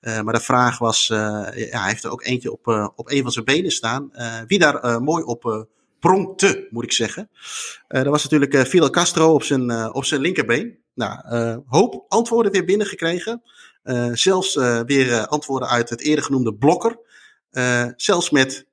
[0.02, 3.46] maar de vraag was, ja, hij heeft er ook eentje op, op een van zijn
[3.46, 4.12] benen staan.
[4.48, 5.68] wie daar mooi op
[6.00, 7.30] pronkte, moet ik zeggen.
[7.88, 10.78] dat was natuurlijk Fidel Castro op zijn, op zijn linkerbeen.
[10.94, 13.42] Nou, hoop antwoorden weer binnengekregen.
[14.14, 16.98] zelfs weer antwoorden uit het eerder genoemde blokker.
[17.96, 18.66] Zelfs met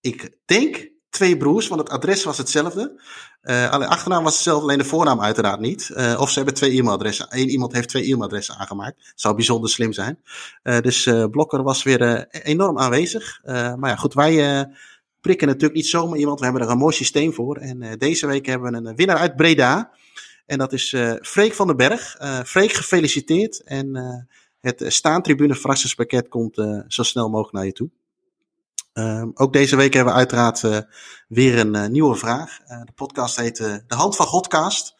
[0.00, 3.00] ik denk twee broers, want het adres was hetzelfde.
[3.42, 5.90] Uh, alleen achternaam was hetzelfde, alleen de voornaam uiteraard niet.
[5.92, 7.26] Uh, of ze hebben twee e-mailadressen.
[7.30, 9.12] Eén iemand heeft twee e-mailadressen aangemaakt.
[9.14, 10.18] Zou bijzonder slim zijn.
[10.62, 13.40] Dus Blokker was weer enorm aanwezig.
[13.44, 14.66] maar ja, goed, wij
[15.20, 16.38] prikken natuurlijk niet zomaar iemand.
[16.38, 17.56] We hebben er een mooi systeem voor.
[17.56, 19.90] En deze week hebben we een winnaar uit Breda.
[20.46, 22.16] En dat is Freek van den Berg.
[22.44, 23.62] Freek, gefeliciteerd.
[23.62, 24.26] En
[24.62, 26.54] het staantribune verrassingspakket komt
[26.88, 27.90] zo snel mogelijk naar je toe.
[28.94, 30.78] Uh, ook deze week hebben we uiteraard uh,
[31.28, 32.58] weer een nieuwe vraag.
[32.58, 34.94] De podcast heet De Hand van Godcast.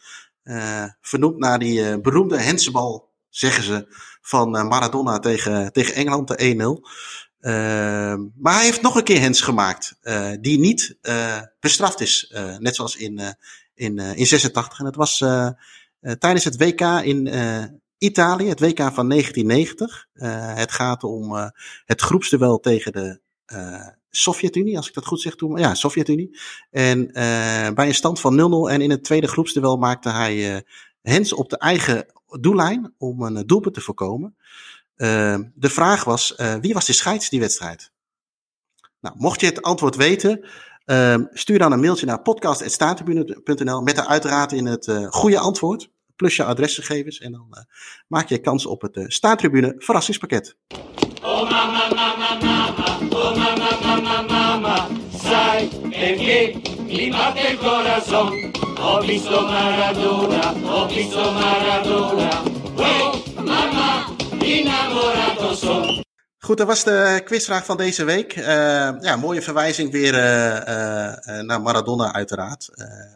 [1.00, 3.86] vernoemd naar die beroemde hensbal, zeggen ze,
[4.20, 6.90] van Maradona tegen, tegen Engeland, de 1-0.
[7.40, 9.98] Ehm, maar hij heeft nog een keer hens gemaakt,
[10.40, 10.98] die niet
[11.60, 12.34] bestraft is.
[12.58, 13.36] net zoals in,
[13.74, 14.78] in, in 86.
[14.78, 15.18] En dat was
[16.18, 17.26] tijdens het WK in
[18.03, 20.07] Italië, het WK van 1990.
[20.57, 21.53] het gaat om
[21.84, 23.20] het groepsduel tegen de
[23.53, 25.59] uh, Sovjet-Unie, als ik dat goed zeg toen.
[25.59, 26.38] Ja, Sovjet-Unie.
[26.70, 30.61] En uh, bij een stand van 0-0 en in het tweede groepsduel maakte hij uh,
[31.03, 32.07] hens op de eigen
[32.40, 34.36] doellijn om een doelpunt te voorkomen.
[35.55, 37.92] de vraag was, wie was de scheids die wedstrijd?
[39.00, 40.48] Nou, mocht je het antwoord weten,
[41.32, 45.90] stuur dan een mailtje naar podcast.staattribune.nl met de uiteraard in het goede antwoord
[46.23, 47.18] plus je adresgegevens.
[47.18, 47.62] En dan uh,
[48.07, 50.57] maak je kans op het uh, Staantribune verrassingspakket.
[51.23, 54.87] Oh mama, mama, mama, oh mama, mama, mama,
[55.25, 58.51] sai perché mi batte il corazon.
[58.81, 62.43] Ho visto Maradona, ho visto Maradona,
[62.77, 64.07] oh mama,
[64.41, 66.03] innamorato son.
[66.39, 68.37] Goed, dat was de quizvraag van deze week.
[68.37, 68.45] Uh,
[69.01, 72.70] ja, mooie verwijzing weer uh, uh, naar Maradona uiteraard.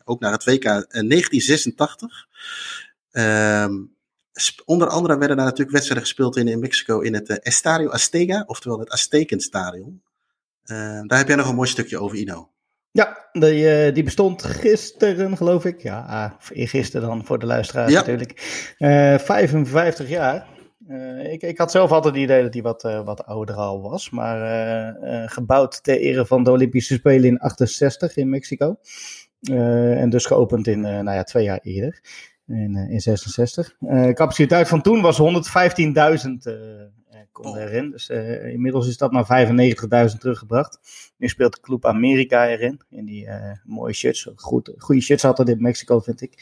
[0.04, 2.26] ook naar het WK 1986.
[3.18, 3.96] Um,
[4.64, 8.44] onder andere werden daar natuurlijk wedstrijden gespeeld in, in Mexico in het uh, Estadio Azteca,
[8.46, 10.02] oftewel het Aztekenstadion.
[10.64, 12.50] Uh, daar heb jij nog een mooi stukje over, Ino.
[12.90, 15.82] Ja, die, uh, die bestond gisteren, geloof ik.
[15.82, 16.30] Ja, ah,
[16.68, 17.98] gisteren dan voor de luisteraars ja.
[17.98, 18.40] natuurlijk.
[18.78, 20.46] 55 jaar.
[21.30, 24.10] ik, ik had zelf altijd het idee dat hij wat, wat ouder al was.
[24.10, 28.76] Maar gebouwd ter ere van de Olympische Spelen in 68 in Mexico.
[29.40, 32.00] en dus geopend in, nou ja, twee jaar eerder
[32.46, 33.76] in, uh, in 66.
[33.80, 35.24] Uh, capaciteit van toen was 115.000
[35.94, 36.54] uh,
[37.32, 37.90] kon erin.
[37.90, 39.48] Dus uh, inmiddels is dat naar
[40.10, 40.78] 95.000 teruggebracht.
[41.16, 42.80] Nu speelt de Club Amerika erin.
[42.90, 43.28] In die
[43.64, 44.30] mooie shirts.
[44.34, 46.32] Goed, goede shirts had het in Mexico, vind ik.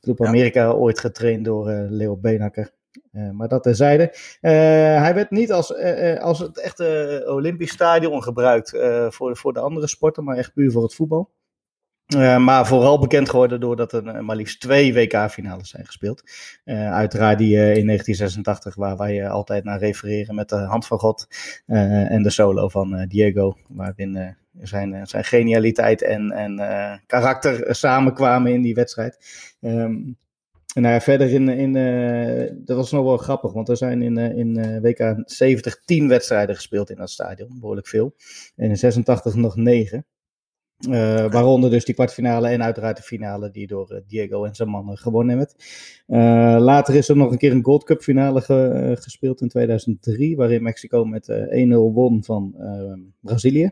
[0.00, 0.70] Club Amerika ja.
[0.70, 2.72] ooit getraind door Leo Benakker.
[3.32, 4.14] maar dat terzijde.
[4.40, 5.74] hij werd niet als,
[6.18, 8.70] als het echte Olympisch stadion gebruikt
[9.08, 11.30] voor, voor de andere sporten, maar echt puur voor het voetbal.
[12.16, 16.22] Uh, maar vooral bekend geworden doordat er uh, maar liefst twee WK-finales zijn gespeeld.
[16.64, 21.26] Uh, uiteraard die in 1986, waar wij altijd naar refereren met de hand van God.
[21.66, 26.56] en de solo van Diego, waarin zijn, zijn genialiteit en, en
[27.06, 29.18] karakter samenkwamen in die wedstrijd.
[29.60, 30.18] Um,
[30.74, 31.72] en nou verder in, in
[32.64, 36.90] dat was nog wel grappig, want er zijn in, in WK 70 10 wedstrijden gespeeld
[36.90, 38.14] in dat stadion, behoorlijk veel.
[38.56, 40.06] En in 86 nog 9.
[40.88, 44.68] Uh, waaronder dus die kwartfinale en uiteraard de finale die door uh, Diego en zijn
[44.68, 45.54] mannen gewonnen werd.
[46.06, 50.36] Uh, later is er nog een keer een Gold Cup finale ge, gespeeld in 2003,
[50.36, 51.32] waarin Mexico met 1-0
[51.68, 52.54] won van
[53.20, 53.70] Brazilië.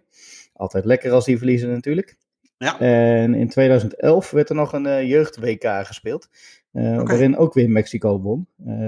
[0.52, 2.16] Altijd lekker als die verliezen natuurlijk.
[2.58, 2.80] Ja.
[2.80, 6.28] En in 2011 werd er nog een jeugd-WK gespeeld,
[6.72, 7.04] okay.
[7.04, 8.46] waarin ook weer Mexico won.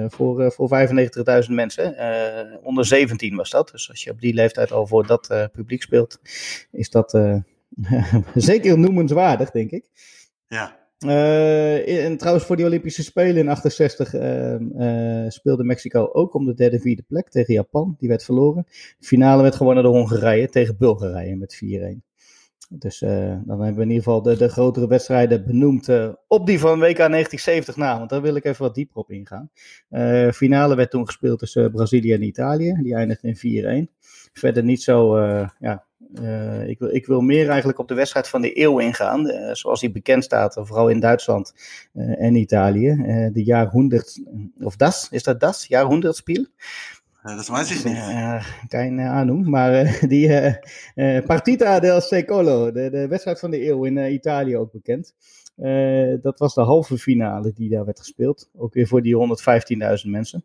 [0.08, 0.68] voor voor
[1.44, 1.94] 95.000 mensen.
[2.62, 6.20] onder 17 was dat, dus als je op die leeftijd al voor dat publiek speelt,
[6.70, 7.12] is dat
[8.34, 9.84] Zeker noemenswaardig, denk ik.
[10.46, 10.78] Ja.
[11.06, 16.46] Uh, en trouwens, voor die Olympische Spelen in 68 uh, uh, speelde Mexico ook om
[16.46, 17.96] de derde, vierde plek tegen Japan.
[17.98, 18.66] Die werd verloren.
[18.98, 21.68] De finale werd gewonnen door Hongarije tegen Bulgarije met 4-1.
[22.68, 23.10] Dus uh,
[23.44, 25.88] dan hebben we in ieder geval de, de grotere wedstrijden benoemd
[26.26, 27.98] op die van WK 1970 na.
[27.98, 29.50] Want daar wil ik even wat dieper op ingaan.
[30.32, 32.78] Finale werd toen gespeeld tussen Brazilië en Italië.
[32.82, 33.92] Die eindigde in 4-1.
[34.32, 35.18] Verder niet zo
[35.58, 39.26] ja, uh, ik, wil, ik wil meer eigenlijk op de wedstrijd van de eeuw ingaan.
[39.26, 41.54] Uh, zoals die bekend staat, vooral in Duitsland
[41.94, 42.94] uh, en Italië.
[43.32, 44.22] de jaar 100,
[44.60, 45.66] of das, is dat das?
[45.66, 46.46] Jaar 100 spiel?
[47.22, 47.98] dat weiß ich niet.
[48.68, 50.58] geen Ahnung, maar die
[51.26, 55.14] Partita del Secolo, de, de wedstrijd van de eeuw in Italië ook bekend.
[56.22, 58.48] dat was de halve finale die daar werd gespeeld.
[58.56, 59.16] Ook weer voor die
[60.04, 60.44] 115.000 mensen.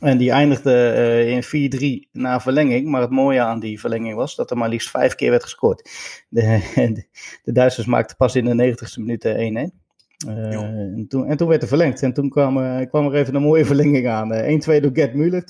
[0.00, 2.88] En die eindigde uh, in 4-3 na verlenging.
[2.88, 5.90] Maar het mooie aan die verlenging was dat er maar liefst vijf keer werd gescoord.
[6.28, 6.60] De,
[7.44, 9.30] de, Duitsers maakten pas in de 90ste minuut 1-1.
[10.26, 12.02] Uh, en, toen, en toen werd er verlengd.
[12.02, 14.32] En toen kwam, uh, kwam er even een mooie verlenging aan.
[14.32, 14.36] 1-2
[14.80, 15.42] door Gerd Müller,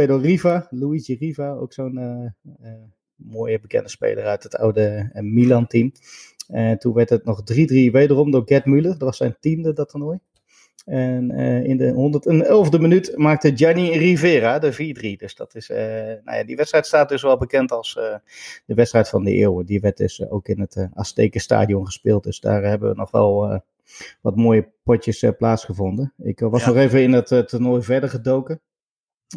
[0.00, 2.34] 2-2, 3-2 door Riva, Luigi Riva, ook zo'n
[3.14, 5.92] mooie bekende speler uit het oude Milan-team.
[6.48, 9.88] En toen werd het nog 3-3 wederom door Gerd Müller, dat was zijn tiende dat
[9.88, 10.18] toernooi.
[10.84, 11.92] En uh, in de
[12.76, 15.16] 111e minuut maakte Gianni Rivera de 4-3.
[15.16, 18.14] Dus dat is, uh, nou ja, die wedstrijd staat dus wel bekend als uh,
[18.66, 19.62] de wedstrijd van de eeuw.
[19.62, 22.24] Die werd dus ook in het Azteken Stadion gespeeld.
[22.24, 23.62] Dus daar hebben we nog wel
[24.20, 26.12] wat mooie potjes plaatsgevonden.
[26.18, 26.68] Ik was ja.
[26.68, 28.60] nog even in het toernooi verder gedoken.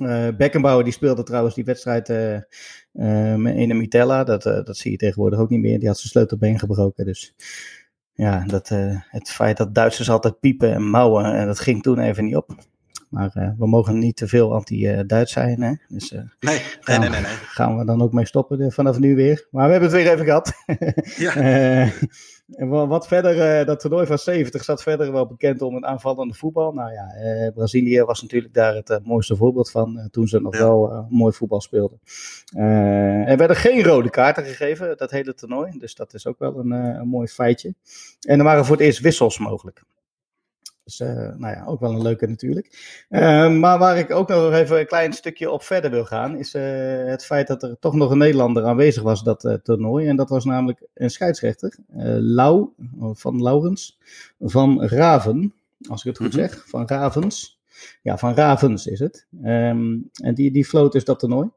[0.02, 2.34] Uh, Beckenbauer die speelde trouwens die wedstrijd uh,
[2.94, 4.24] uh, in de Mitella.
[4.24, 5.80] Dat, dat zie je tegenwoordig ook niet meer.
[5.80, 7.06] Die had zijn sleutelbeen gebroken.
[7.06, 7.34] Dus
[8.18, 12.00] ja, dat, uh, het feit dat Duitsers altijd piepen en mouwen, en dat ging toen
[12.00, 12.56] even niet op.
[13.10, 15.62] Maar uh, we mogen niet te veel anti-Duits zijn.
[15.62, 15.74] Hè?
[15.88, 19.16] Dus, uh, nee, nee, nee, nee, nee, Gaan we dan ook mee stoppen vanaf nu
[19.16, 19.48] weer.
[19.52, 20.54] Maar we hebben het weer even gehad.
[21.18, 21.34] ja.
[22.52, 26.34] En wat verder, uh, dat toernooi van 70 staat verder wel bekend om een aanvallende
[26.34, 26.72] voetbal.
[26.74, 30.08] Nou ja, uh, Brazilië was natuurlijk daar het uh, mooiste voorbeeld van.
[30.12, 30.60] toen ze nog ja.
[30.60, 32.00] wel mooi voetbal speelden.
[33.28, 35.78] er werden geen rode kaarten gegeven, dat hele toernooi.
[35.78, 37.74] Dus dat is ook wel een, een mooi feitje.
[38.28, 39.84] En er waren voor het eerst wissels mogelijk.
[40.88, 41.08] Dus uh,
[41.38, 42.68] nou ja, ook wel een leuke natuurlijk.
[43.10, 46.56] Uh, maar waar ik ook nog even een klein stukje op verder wil gaan, is
[46.56, 46.62] uh,
[47.06, 50.08] het feit dat er toch nog een Nederlander aanwezig was dat toernooi.
[50.08, 51.76] En dat was namelijk een scheidsrechter,
[52.20, 52.70] Lau,
[53.14, 54.00] van Laurens,
[54.40, 55.54] van Raven,
[55.90, 56.50] als ik het goed mm -hmm.
[56.50, 57.60] zeg, van Ravens.
[58.02, 59.28] Ja, van Ravens is het.
[59.44, 61.50] Um, en die, die floot dus dat toernooi.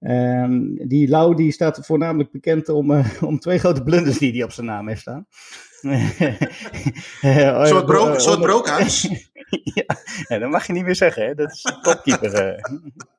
[0.00, 4.52] Um, die Lau die staat voornamelijk bekend om, om twee grote blunders die hij op
[4.52, 5.26] zijn naam heeft staan.
[5.80, 9.08] Een soort, bro soort brookhuis.
[10.28, 11.26] ja, dat mag je niet meer zeggen.
[11.26, 11.34] Hè?
[11.34, 12.26] Dat is een topkeeper.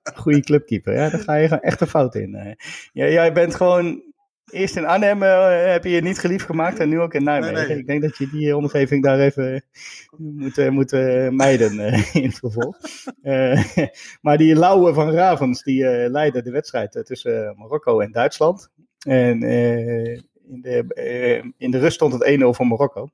[0.03, 0.93] Uh, goede clubkeeper.
[0.93, 2.35] Ja, daar ga je gewoon echt een fout in.
[2.35, 2.51] Uh.
[2.93, 4.07] Ja, jij bent gewoon...
[4.49, 7.53] Eerst in Arnhem uh, heb je je niet geliefd gemaakt en nu ook in Nijmegen.
[7.53, 7.77] Nee, nee.
[7.77, 9.63] Ik denk dat je die omgeving daar even
[10.17, 10.91] moet, moet
[11.31, 11.79] mijden
[12.13, 12.77] in het vervolg.
[14.21, 18.69] maar die Lauwe van Ravens, die leidde de wedstrijd tussen Marokko en Duitsland.
[18.99, 19.39] En
[20.49, 20.85] in de,
[21.43, 23.09] uh, in de rust stond het 1-0 voor Marokko.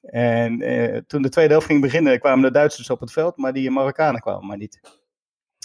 [0.00, 3.52] En uh, toen de tweede helft ging beginnen, kwamen de Duitsers op het veld, maar
[3.52, 4.80] die Marokkanen kwamen maar niet.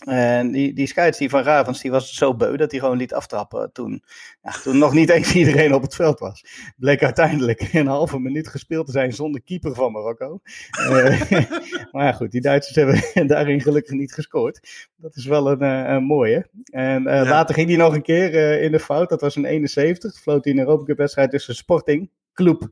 [0.05, 3.13] En die, die scheids die van Ravens, die was zo beu dat hij gewoon liet
[3.13, 4.03] aftrappen toen,
[4.41, 6.45] ja, toen nog niet eens iedereen op het veld was.
[6.77, 10.39] Bleek uiteindelijk een halve minuut gespeeld te zijn zonder keeper van Marokko.
[10.79, 11.21] uh,
[11.91, 14.87] maar ja, goed, die Duitsers hebben daarin gelukkig niet gescoord.
[14.95, 16.49] Dat is wel een, een mooie.
[16.63, 17.23] En uh, ja.
[17.23, 20.19] later ging hij nog een keer in de fout, dat was in 71.
[20.19, 22.69] Floot hij in een Europa Cup wedstrijd tussen Sporting, Club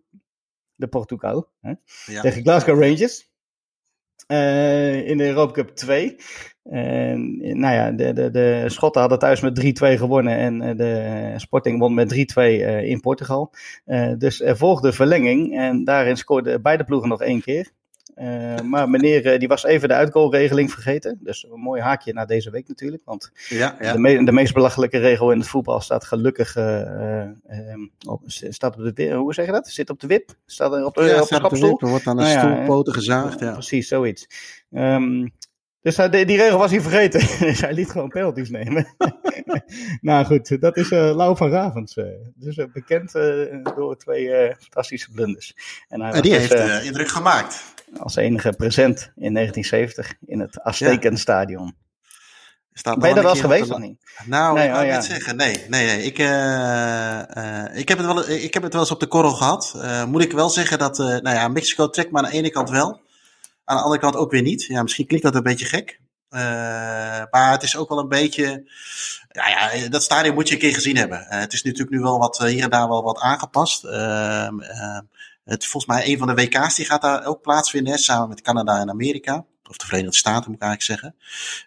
[0.76, 1.74] de Portugal, hè,
[2.06, 2.22] ja.
[2.22, 3.30] tegen Glasgow Rangers.
[4.28, 6.16] Uh, in de Europa Cup 2.
[6.64, 11.80] En nou ja, de, de, de Schotten hadden thuis met 3-2 gewonnen en de Sporting
[11.80, 13.54] won met 3-2 uh, in Portugal.
[14.18, 17.72] Dus er volgde verlenging en daarin scoorden beide ploegen nog één keer.
[18.22, 21.20] Uh, maar meneer, die was even de uitgoalregeling vergeten.
[21.22, 23.02] Dus een mooi haakje naar deze week natuurlijk.
[23.06, 23.92] Want ja, ja.
[23.92, 26.58] De, me de, meest belachelijke regel in het voetbal staat gelukkig
[28.08, 29.68] op, staat op de hoe zeg je dat?
[29.68, 30.34] Zit op de wip?
[30.46, 31.80] Staat op de, ja, op de kapstoel?
[31.80, 33.40] Er wordt aan de nou stoelpoten gezaagd.
[33.40, 33.52] Ja.
[33.52, 34.28] Precies, zoiets.
[34.72, 35.32] Um,
[35.88, 37.20] Dus hij, die regel was hij vergeten.
[37.48, 38.96] dus hij liet gewoon penalties nemen.
[40.02, 41.96] nou goed, dat is uh, Lau van Ravens.
[41.96, 43.12] Uh, dus uh, bekend
[43.76, 45.56] door twee fantastische blunders.
[45.88, 47.64] En hij die dus, heeft indruk gemaakt.
[47.98, 51.76] Als enige present in 1970 in het Aztekenstadion.
[52.74, 54.00] Staat ben je daar wel eens geweest of niet?
[54.26, 55.36] Nou, nee, ik kan oh, niet zeggen.
[55.36, 56.04] Nee, nee, nee.
[56.04, 56.18] Ik,
[57.78, 59.78] ik, heb het wel, ik heb het wel eens op de korrel gehad.
[60.08, 63.06] moet ik wel zeggen dat, nou ja, Mexico trekt maar aan de ene kant wel.
[63.68, 64.64] Aan de andere kant ook weer niet.
[64.64, 66.00] Ja, misschien klinkt dat een beetje gek.
[66.30, 66.40] Uh,
[67.32, 68.72] maar het is ook wel een beetje.
[69.30, 71.20] Ja, dat stadion moet je een keer gezien hebben.
[71.20, 73.86] Uh, het is natuurlijk nu wel wat hier en daar wel wat aangepast.
[73.86, 74.50] Uh,
[75.44, 78.80] het volgens mij een van de WK's die gaat daar ook plaatsvinden, samen met Canada
[78.80, 79.46] en Amerika.
[79.70, 81.16] Of de Verenigde Staten moet ik eigenlijk zeggen.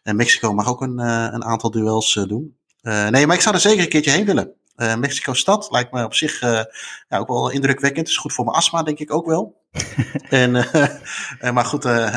[0.03, 0.99] En Mexico mag ook een,
[1.35, 2.57] een aantal duels doen.
[2.83, 4.55] nee, maar ik zou er zeker een keertje heen willen.
[4.99, 6.67] Mexico-stad lijkt me op zich ja,
[7.09, 8.07] ook wel indrukwekkend.
[8.07, 9.59] Het is goed voor mijn astma, denk ik ook wel.
[10.29, 12.17] en, uh, maar goed, uh,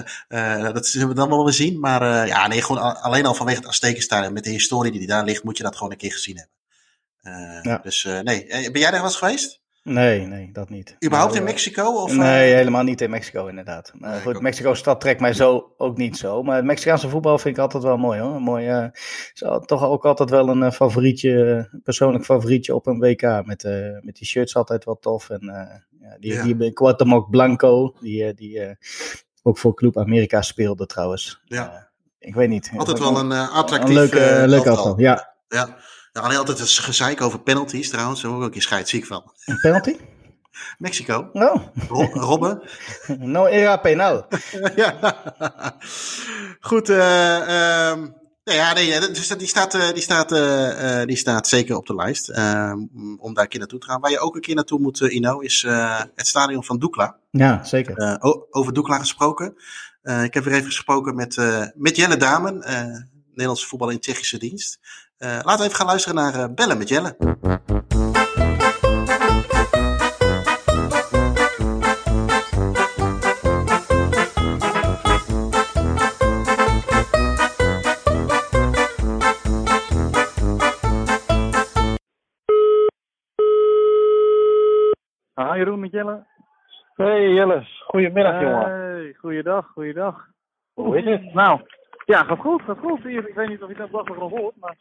[0.73, 1.79] dat zullen we dan wel weer zien.
[1.79, 5.43] Maar ja, nee, gewoon alleen al vanwege het Aztekenstadion met de historie die daar ligt,
[5.43, 6.51] moet je dat gewoon een keer gezien hebben.
[7.71, 7.77] Ja.
[7.77, 9.62] Dus nee, ben jij daar wel eens geweest?
[9.83, 10.95] Nee, nee, dat niet.
[11.05, 11.83] Überhaupt in Mexico?
[11.83, 13.91] Of, nee, helemaal niet in Mexico inderdaad.
[13.95, 16.43] Maar goed, Mexico-stad trekt mij zo ook niet zo.
[16.43, 18.41] Maar het Mexicaanse voetbal vind ik altijd wel mooi hoor.
[18.41, 18.85] Mooi, uh,
[19.33, 23.45] is toch ook altijd wel een favorietje, persoonlijk favorietje op een WK.
[23.45, 25.29] Met, uh, met die shirts altijd wel tof.
[25.29, 25.41] En
[25.99, 26.43] ja, die, ja.
[26.43, 28.77] die Blanco, die, eh, die
[29.41, 31.41] ook voor Club Amerika speelde trouwens.
[31.45, 31.91] Ja.
[32.19, 32.71] Ik weet niet.
[32.77, 35.35] Altijd wel een attractief een leuke, leuke afval, ja.
[35.47, 35.77] ja.
[36.13, 38.21] Ja, alleen altijd een gezeik over penalties trouwens.
[38.21, 39.31] Daar word ik ook een scheidsziek van.
[39.45, 39.97] Een penalty?
[40.77, 41.29] Mexico.
[41.33, 41.55] Oh.
[41.89, 42.61] Ro Robben.
[43.35, 44.25] no era penal.
[44.75, 45.15] ja.
[46.59, 51.75] Goed, uh, um, ja, nee, dus die staat, eh, die, staat, uh, die staat zeker
[51.75, 52.73] op de lijst uh,
[53.17, 54.01] om daar een keer naartoe te gaan.
[54.01, 55.61] Waar je ook een keer naartoe moet, Ino, is
[56.15, 57.17] het stadion van Doekla.
[57.31, 58.17] Ja, zeker.
[58.49, 59.55] over Doekla gesproken.
[60.23, 61.37] ik heb weer even gesproken met,
[61.75, 62.57] met Jelle Damen,
[63.29, 64.79] Nederlandse voetbal in Tsjechische dienst.
[65.23, 67.15] Laten we even gaan luisteren naar Bellen met Jelle.
[85.33, 86.25] Ah, Jeroen met Jelle.
[86.95, 88.69] Hey Jelle, goedemiddag jongen.
[88.69, 90.25] Hey, goeiedag, goeiedag.
[90.73, 91.33] Hoe is het?
[91.33, 91.61] Nou,
[92.05, 93.05] ja, gaat goed, gaat goed.
[93.05, 94.75] Ik weet niet of je dat nog nog hoort, maar...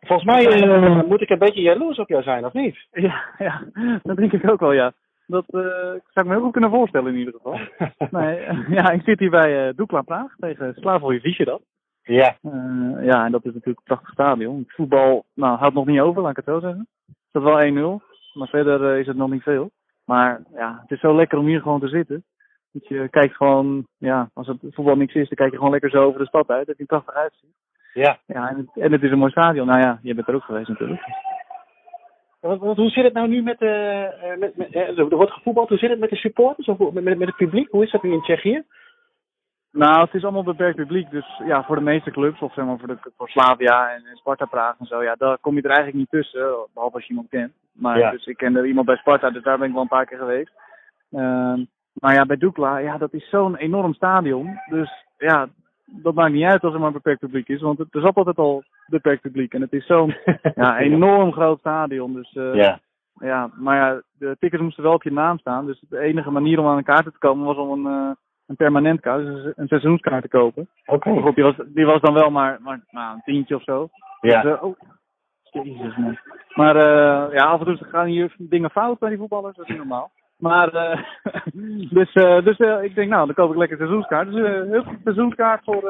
[0.00, 2.86] Volgens mij uh, moet ik een beetje jaloers op jou zijn, of niet?
[2.90, 3.62] Ja, ja
[4.02, 4.92] dat denk ik ook wel, ja.
[5.26, 7.60] Dat uh, zou ik me heel goed kunnen voorstellen in ieder geval.
[8.20, 11.62] nee, ja, ik zit hier bij Doekla Praag tegen Slavoj dat.
[12.02, 12.36] Ja.
[13.00, 14.58] Ja, en dat is natuurlijk een prachtig stadion.
[14.58, 16.88] Het voetbal, nou, houdt nog niet over, laat ik het zo zeggen.
[17.06, 19.70] Het is wel 1-0, maar verder is het nog niet veel.
[20.04, 22.24] Maar ja, het is zo lekker om hier gewoon te zitten.
[22.88, 26.04] Je kijkt gewoon, ja, als het voetbal niks is, dan kijk je gewoon lekker zo
[26.04, 26.66] over de stad uit.
[26.66, 27.54] Dat je prachtig uitziet.
[27.92, 28.18] Ja.
[28.26, 29.66] Ja, en het, en het is een mooi stadion.
[29.66, 31.00] Nou ja, je bent er ook geweest natuurlijk.
[32.40, 34.04] Wat, hoe zit het nou nu met, uh,
[34.38, 37.18] met, met uh, er wordt gevoetbald, hoe zit het met de supporters of met, met,
[37.18, 37.70] met het publiek?
[37.70, 38.64] Hoe is dat nu in Tsjechië?
[39.72, 41.10] Nou, het is allemaal beperkt publiek.
[41.10, 44.44] Dus ja, voor de meeste clubs, of zeg maar voor, de, voor Slavia en, Sparta
[44.44, 46.56] Praag en zo, ja, daar kom je er eigenlijk niet tussen.
[46.74, 47.52] Behalve als je iemand kent.
[47.72, 48.10] Maar ja.
[48.10, 50.18] dus ik ken er iemand bij Sparta, dus daar ben ik wel een paar keer
[50.18, 50.52] geweest.
[51.10, 51.54] Uh,
[51.98, 54.60] maar ja, bij Dukla, ja, dat is zo'n enorm stadion.
[54.70, 55.48] Dus ja,
[55.84, 57.60] dat maakt niet uit als er maar een beperkt publiek is.
[57.60, 59.54] Want het is altijd al beperkt publiek.
[59.54, 60.16] En het is zo'n
[60.54, 62.12] ja, enorm groot stadion.
[62.12, 62.80] Dus uh, ja.
[63.14, 65.66] ja, maar ja, de tickets moesten wel op je naam staan.
[65.66, 68.10] Dus de enige manier om aan een kaart te komen was om een, uh,
[68.46, 70.68] een permanent kaart, dus een seizoenskaart te kopen.
[70.86, 71.10] Oké.
[71.10, 71.32] Okay.
[71.32, 73.88] Die was, die was dan wel maar, maar nou, een tientje of zo.
[74.20, 74.42] Ja.
[74.42, 74.76] Dus, uh, oh,
[75.50, 76.18] Jezus man.
[76.54, 76.76] Maar
[77.34, 80.10] ja, af en toe gaan hier dingen fout bij die voetballers, dat is niet normaal.
[80.38, 81.02] Maar, uh,
[81.98, 84.32] dus, uh, dus uh, ik denk, nou, dan koop ik lekker seizoenskaart.
[84.32, 85.82] Dus een heel goed seizoenskaart voor,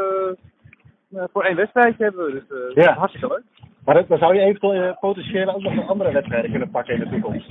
[1.32, 2.42] voor één wedstrijdje hebben we.
[2.48, 2.92] Dus ja.
[2.92, 3.42] hartstikke leuk.
[3.84, 7.50] Maar dan zou je eventueel potentieel ook nog andere wedstrijden kunnen pakken in de toekomst.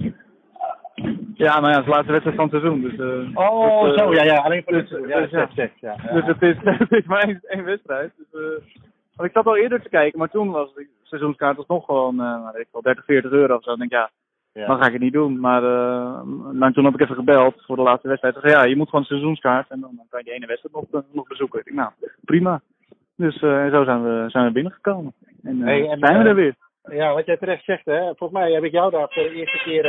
[1.34, 2.82] Ja, nou ja, het is de laatste wedstrijd van het seizoen.
[2.82, 3.00] Dus,
[3.34, 5.32] oh, dus, zo, ja, ja, alleen voor dus, ja, dus,
[5.80, 5.96] ja.
[6.14, 8.12] dus het is, het is maar één, één wedstrijd.
[8.18, 8.64] Dus,
[9.16, 12.18] want ik zat al eerder te kijken, maar toen was de seizoenskaart was nog gewoon,
[12.54, 13.70] weet ik wel, 30, 40 euro of zo.
[13.70, 14.10] Dan denk ik, ja,
[14.58, 14.68] ja.
[14.68, 15.40] dan ga ik het niet doen.
[15.40, 16.22] Maar, uh,
[16.54, 18.36] maar toen heb ik even gebeld voor de laatste wedstrijd.
[18.36, 20.46] Ze zei, ja, je moet gewoon een seizoenskaart en dan, dan kan je die ene
[20.46, 21.60] wedstrijd nog, nog bezoeken.
[21.60, 21.92] Ik denk, nou,
[22.26, 22.62] prima.
[23.16, 25.14] Dus uh, zo zijn we, zijn we binnengekomen.
[25.44, 26.56] En, hey, en zijn we er weer.
[26.84, 28.02] Ja, wat jij terecht zegt, hè.
[28.04, 29.86] Volgens mij heb ik jou daar voor de eerste keer,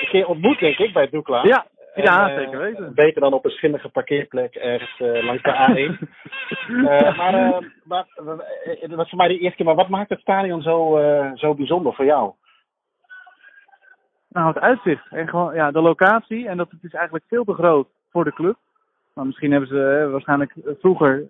[0.00, 1.44] een keer ontmoet, denk ik, bij Doekla.
[1.44, 2.94] Ja, ja, en, zeker weten.
[2.94, 6.08] Beter dan op een schimmige parkeerplek ergens uh, langs de A1.
[6.68, 8.06] uh, maar, uh, maar
[8.80, 9.66] het was voor mij de eerste keer.
[9.66, 10.98] Maar wat maakt het stadion zo,
[11.34, 12.32] zo bijzonder voor jou?
[14.32, 15.06] Nou, het uitzicht.
[15.10, 16.48] En gewoon, ja, de locatie.
[16.48, 18.56] En dat het is eigenlijk veel te groot voor de club.
[19.14, 21.28] Maar misschien hebben ze waarschijnlijk vroeger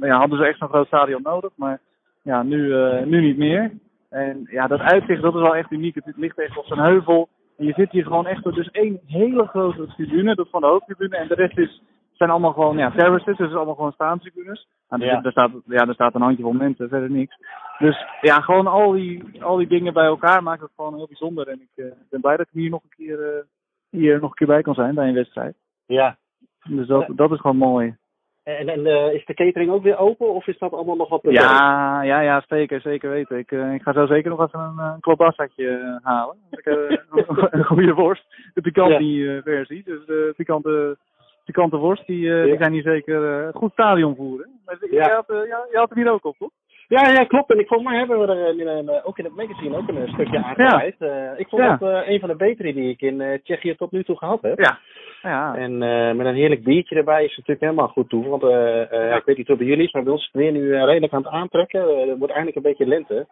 [0.00, 1.50] ja, hadden ze echt zo'n groot stadion nodig.
[1.54, 1.80] Maar
[2.22, 3.72] ja, nu, nu niet meer.
[4.10, 5.94] En ja, dat uitzicht dat is wel echt uniek.
[5.94, 7.28] Het ligt echt op zo'n heuvel.
[7.56, 10.66] En je zit hier gewoon echt op dus één hele grote tribune, dat van de
[10.66, 11.16] hoofdtribune.
[11.16, 11.82] En de rest is,
[12.16, 14.66] zijn allemaal gewoon ja, terraces, dus het is allemaal gewoon staantribunes.
[14.88, 15.22] Nou, dus ja.
[15.22, 17.36] Er, staat, ja, er staat een handjevol mensen, verder niks.
[17.78, 21.48] Dus ja, gewoon al die, al die dingen bij elkaar maken het gewoon heel bijzonder.
[21.48, 23.42] En ik uh, ben blij dat ik hier nog een keer, uh,
[23.90, 25.56] hier nog een keer bij kan zijn bij een wedstrijd.
[25.86, 26.16] Ja.
[26.64, 27.96] Dus dat, dat is gewoon mooi.
[28.44, 31.20] En, en uh, is de catering ook weer open of is dat allemaal nog wat
[31.22, 33.38] Ja, ja, ja, zeker, zeker weten.
[33.38, 36.36] Ik, uh, ik ga zo zeker nog even een, een klobassaatje halen.
[36.50, 36.66] Ik,
[37.50, 38.24] een goede worst.
[38.54, 39.82] De pikante versie.
[39.84, 40.96] Dus de pikante,
[41.44, 42.42] pikante worst, die, ja.
[42.42, 44.48] die zijn hier zeker goed stadion voeren.
[44.64, 45.04] Maar ja.
[45.04, 46.50] je, had, ja, je had hem hier ook op, toch?
[46.88, 47.50] Ja, ja, klopt.
[47.50, 50.44] En ik, volgens mij hebben we er in, ook in het magazine ook een stukje
[50.44, 50.94] aangeweid.
[50.98, 51.34] Ja.
[51.36, 51.76] ik vond ja.
[51.76, 54.58] dat een van de betere die ik in Tsjechië tot nu toe gehad heb.
[54.58, 54.78] Ja.
[55.24, 55.54] Ja.
[55.56, 58.28] En uh, met een heerlijk biertje erbij is het natuurlijk helemaal goed toe.
[58.28, 58.50] Want uh,
[58.92, 60.84] uh, ik weet niet hoe bij jullie is, maar bij ons is het weer nu
[60.84, 62.08] redelijk aan het aantrekken.
[62.08, 63.26] het wordt eindelijk een beetje lente.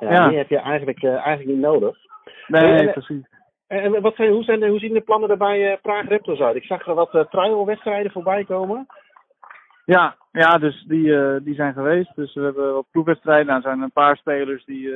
[0.00, 0.28] Ja.
[0.28, 1.96] Die heb je eigenlijk, eigenlijk niet nodig.
[2.46, 3.28] Nee, en, precies.
[3.70, 6.56] En wat zijn, hoe, zijn, hoe zien de plannen er bij Praag Raptors uit?
[6.56, 8.86] Ik zag er wat trial-wedstrijden voorbij komen.
[9.84, 12.16] Ja, ja dus die, die zijn geweest.
[12.16, 13.46] Dus we hebben wat proefwedstrijden.
[13.46, 14.88] Nou, er zijn een paar spelers die,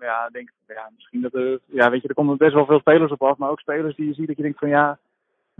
[0.00, 3.12] ja, denk, ja, misschien dat er, ja, weet je, er komen best wel veel spelers
[3.12, 3.36] op af.
[3.36, 4.98] Maar ook spelers die je ziet dat je denkt van, ja,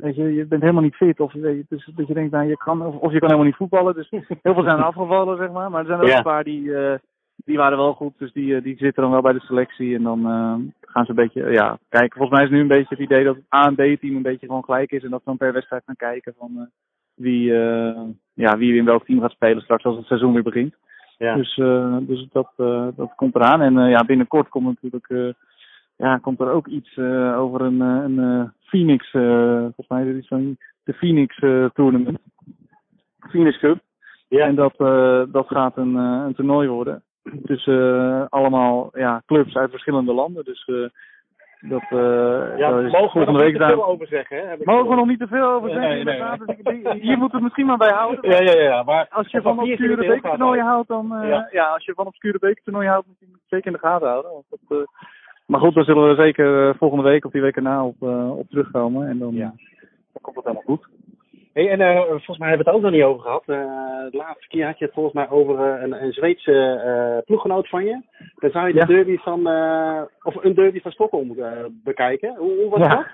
[0.00, 1.20] Weet je, je bent helemaal niet fit.
[1.20, 3.44] Of weet je, dus dat je denkt, nou, je kan, of, of je kan helemaal
[3.44, 3.94] niet voetballen.
[3.94, 4.10] Dus
[4.42, 5.70] heel veel zijn afgevallen, zeg maar.
[5.70, 6.94] Maar er zijn ook een paar die, uh,
[7.48, 8.14] die waren wel goed.
[8.18, 9.94] Dus die, uh, die zitten dan wel bij de selectie.
[9.94, 12.18] En dan uh, gaan ze een beetje, ja, kijken.
[12.18, 14.46] Volgens mij is nu een beetje het idee dat het A en B-team een beetje
[14.46, 15.02] gewoon gelijk is.
[15.02, 16.70] En dat we dan per wedstrijd gaan kijken van
[17.14, 17.52] wie,
[18.34, 20.74] ja, wie in welk team gaat spelen straks als het seizoen weer begint.
[21.18, 21.34] Ja.
[21.34, 21.54] Dus,
[22.00, 22.52] dus dat,
[22.96, 23.60] dat komt eraan.
[23.60, 25.34] En ja, binnenkort komt natuurlijk
[25.96, 30.08] ja, komt er ook iets uh, over een, een uh, Phoenix, uh, volgens mij is
[30.08, 31.38] het iets van de Phoenix
[31.74, 32.18] Tournament.
[33.18, 33.78] Phoenix Cup.
[34.28, 34.46] Ja.
[34.46, 34.74] En dat,
[35.32, 37.02] dat gaat een, een toernooi worden.
[37.44, 40.44] Tussen allemaal ja, clubs uit verschillende landen.
[40.44, 40.64] Dus
[41.60, 41.86] dat,
[42.56, 44.48] ja, dat mogen we nog niet te veel over zeggen.
[44.48, 44.56] Hè?
[44.62, 46.04] Mogen we nog niet te veel over zeggen, nee.
[46.04, 46.20] Nee,
[46.62, 46.82] nee.
[46.82, 48.30] Dus hier moet het misschien maar bij houden.
[48.30, 48.82] Ja, ja, ja.
[48.82, 51.14] Maar als je van obscure bekertoernooien houdt, dan...
[51.22, 51.48] ja.
[51.50, 51.66] ja.
[51.66, 54.32] als je van obscure bekertoernooien houdt, moet je het zeker in de gaten houden.
[54.32, 54.88] Want dat,
[55.48, 58.38] maar goed, daar zullen we zeker eh, volgende week of die week erna op, uh,
[58.38, 59.08] op terugkomen.
[59.08, 59.54] En dan, ja.
[60.12, 60.88] dan komt het helemaal goed.
[61.58, 63.42] Hey, en uh, volgens mij hebben we het ook nog niet over gehad.
[63.46, 63.56] Uh,
[64.10, 68.02] de laatste keer had je het volgens mij over een, een Zweedse ploeggenoot van je.
[68.34, 68.84] Dan zou je de ja.
[68.84, 69.40] derby van,
[70.22, 71.36] of een derby van Stockholm
[71.84, 72.36] bekijken.
[72.36, 72.94] Hoe, hoe was ja.
[72.94, 73.06] dat?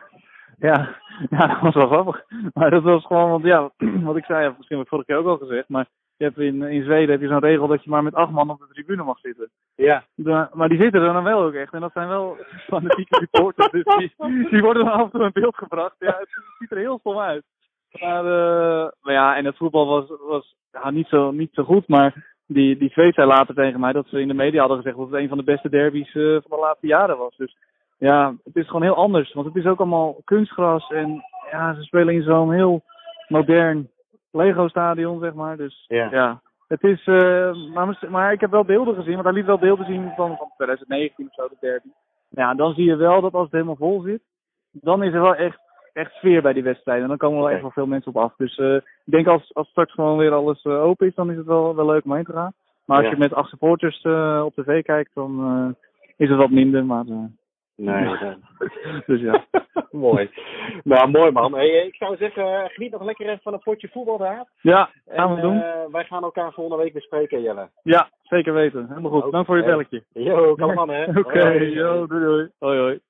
[0.58, 0.96] Ja.
[1.30, 2.24] ja, dat was wel grappig.
[2.54, 3.70] Maar dat was gewoon, want ja,
[4.08, 5.86] wat ik zei, misschien heb ik vorige keer ook al gezegd, maar
[6.16, 8.50] je hebt in, in Zweden heb je zo'n regel dat je maar met acht man
[8.50, 9.50] op de tribune mag zitten.
[9.74, 10.04] Ja.
[10.14, 11.72] De, maar die zitten er dan wel ook echt.
[11.72, 12.36] En dat zijn wel
[12.72, 13.70] fanatieke supporters.
[13.70, 13.84] dus
[14.16, 15.96] die, die worden dan af en toe in beeld gebracht.
[15.98, 16.28] Ja, het
[16.58, 17.44] ziet er heel stom uit.
[18.00, 21.88] Maar, uh, maar ja, en het voetbal was, was ja, niet, zo, niet zo goed.
[21.88, 24.96] Maar die, die Zweed zei later tegen mij dat ze in de media hadden gezegd
[24.96, 27.36] dat het een van de beste derbies uh, van de laatste jaren was.
[27.36, 27.56] Dus
[27.98, 29.32] ja, het is gewoon heel anders.
[29.32, 30.90] Want het is ook allemaal kunstgras.
[30.90, 32.82] En ja, ze spelen in zo'n heel
[33.28, 33.88] modern
[34.30, 35.56] Lego-stadion, zeg maar.
[35.56, 37.06] Dus ja, ja het is.
[37.06, 40.36] Uh, maar, maar ik heb wel beelden gezien, want hij liet wel beelden zien van,
[40.36, 41.88] van 2019 of zo, de derby.
[42.28, 44.22] Ja, dan zie je wel dat als het helemaal vol zit,
[44.70, 45.60] dan is er wel echt,
[45.94, 47.02] echt sfeer bij die wedstrijden.
[47.02, 48.34] En dan komen er wel echt wel veel mensen op af.
[48.36, 51.36] Dus uh, ik denk als, als straks gewoon weer alles uh, open is, dan is
[51.36, 52.52] het wel, wel leuk om heen te gaan.
[52.84, 53.12] Maar als ja.
[53.12, 54.02] je met acht supporters
[54.44, 55.76] op tv kijkt, dan
[56.16, 56.84] is het wat minder.
[56.84, 57.04] Maar
[57.76, 58.16] Nee.
[59.06, 59.44] dus ja.
[59.90, 60.30] mooi.
[60.82, 61.54] Nou, mooi man.
[61.54, 64.44] Hey, ik zou zeggen, geniet nog lekker even van een potje voetbal daar.
[64.60, 65.62] Ja, gaan we en, doen.
[65.92, 67.68] Wij gaan elkaar volgende week bespreken, Jelle.
[67.82, 68.86] Ja, zeker weten.
[68.88, 69.32] Helemaal goed.
[69.32, 70.04] Dank voor je belletje.
[70.12, 71.04] Jo, kom man hè.
[71.08, 72.48] Oké, okay, yo, doei doei.
[72.58, 73.00] Hoi hoi.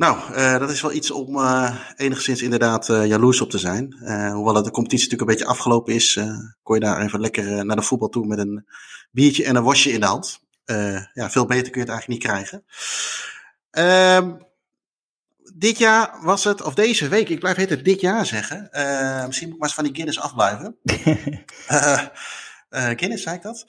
[0.00, 3.94] Nou, uh, dat is wel iets om uh, enigszins inderdaad uh, jaloers op te zijn.
[4.32, 6.20] hoewel de competitie natuurlijk een beetje afgelopen is,
[6.62, 8.66] kon je daar even lekker naar de voetbal toe met een
[9.10, 10.40] biertje en een wasje in de hand.
[11.14, 12.64] ja, veel beter kun je het eigenlijk niet krijgen.
[13.70, 14.32] Ehm,
[15.54, 18.68] dit jaar was het, of deze week, ik blijf het dit jaar zeggen.
[19.26, 20.76] misschien moet ik maar eens van die Guinness afblijven.
[23.00, 23.66] Guinness, zei ik dat?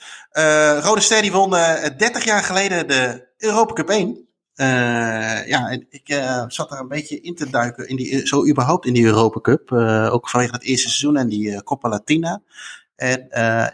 [0.83, 4.29] Rode Ster die won 30 jaar geleden de Europa Cup 1.
[4.61, 8.85] Uh, ja, ik uh, zat daar een beetje in te duiken, in die, zo überhaupt
[8.85, 9.71] in die Europa Cup.
[9.71, 12.41] Uh, ook vanwege het eerste seizoen en die Coppa Latina.
[12.95, 13.19] En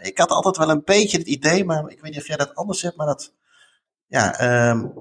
[0.02, 2.54] ik had altijd wel een beetje het idee, maar ik weet niet of jij dat
[2.54, 3.32] anders hebt, maar dat,
[4.06, 4.92] ja, um,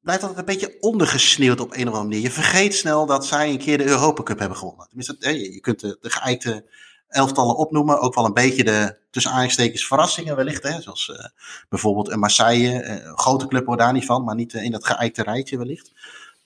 [0.00, 2.20] blijft altijd een beetje ondergesneeuwd op een of andere manier.
[2.20, 4.86] Je vergeet snel dat zij een keer de Europa Cup hebben gewonnen.
[4.86, 6.64] Tenminste, je kunt de, de geëikte
[7.08, 8.00] elftallen opnoemen.
[8.00, 10.62] Ook wel een beetje de tussen aanstekens verrassingen wellicht.
[10.62, 10.80] Hè?
[10.80, 11.24] Zoals uh,
[11.68, 12.84] bijvoorbeeld een Marseille.
[12.84, 15.92] Een grote club wordt daar niet van, maar niet in dat geëikte rijtje wellicht.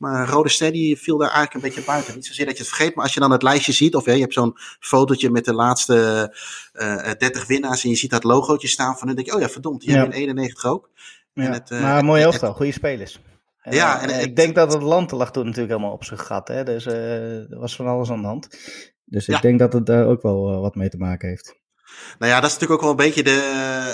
[0.02, 2.14] Maar Rode Ster die viel daar eigenlijk een beetje buiten.
[2.14, 4.10] Niet zozeer dat je het vergeet, maar als je dan het lijstje ziet, of je
[4.10, 6.28] hebt zo'n fotootje met de laatste
[6.74, 9.48] uh, 30 winnaars en je ziet dat logootje staan van hun, denk je, oh ja,
[9.48, 9.96] verdomd, die ja.
[9.96, 10.90] hebben in 91 ook.
[11.32, 11.52] Ja.
[11.52, 13.20] Het, uh, maar mooi elftal, goede spelers.
[13.62, 16.48] En, ja, en, ik denk dat het land lag toen natuurlijk helemaal op zijn gat.
[16.48, 16.64] Hè?
[16.64, 18.48] Dus uh, er was van alles aan de hand.
[19.12, 21.60] Dus ik denk dat het daar ook wel uh, wat mee te maken heeft.
[22.18, 23.40] Nou ja, dat is natuurlijk ook wel een beetje de,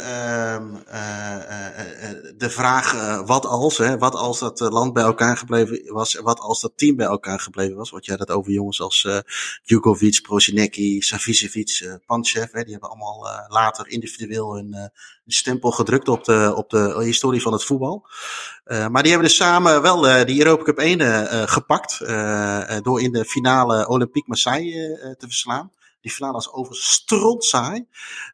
[0.02, 3.78] uh, uh, de vraag: wat als?
[3.78, 3.98] Hè?
[3.98, 6.14] Wat als dat land bij elkaar gebleven was?
[6.14, 7.90] Wat als dat team bij elkaar gebleven was?
[7.90, 9.18] Want je had het over jongens als uh,
[9.62, 12.52] Jugovic, Prozinecki, Savicevic, Panchev.
[12.52, 12.62] Hè?
[12.62, 14.90] Die hebben allemaal later individueel hun
[15.26, 18.06] stempel gedrukt op de, op de historie van het voetbal.
[18.64, 21.98] maar die hebben dus samen wel die Europa Cup 1 gepakt.
[22.82, 25.72] door in de finale Olympique Marseille te verslaan.
[26.08, 27.06] Die finale was overigens.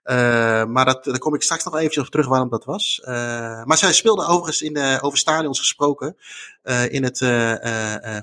[0.04, 3.00] Uh, maar dat, daar kom ik straks nog eventjes op terug waarom dat was.
[3.04, 3.06] Uh,
[3.64, 6.16] maar zij speelden overigens in de, over stadions gesproken.
[6.64, 7.18] Uh, in het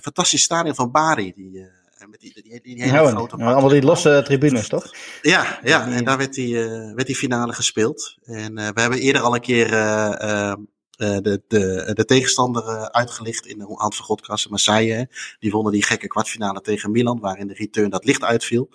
[0.02, 1.34] fantastische stadion van Bari.
[1.36, 1.70] Die,
[2.10, 4.94] met die, die, die, die hele ja, grote ja, allemaal die losse tribunes, toch?
[5.22, 6.58] Ja, ja en daar werd die,
[6.96, 8.18] werd die finale gespeeld.
[8.24, 9.70] En we hebben eerder al een keer
[10.98, 15.10] de, de, de tegenstander uitgelicht in de hand van Godkassen, Marseille.
[15.40, 18.70] Die wonnen die gekke kwartfinale tegen Milan, waarin de return dat licht uitviel.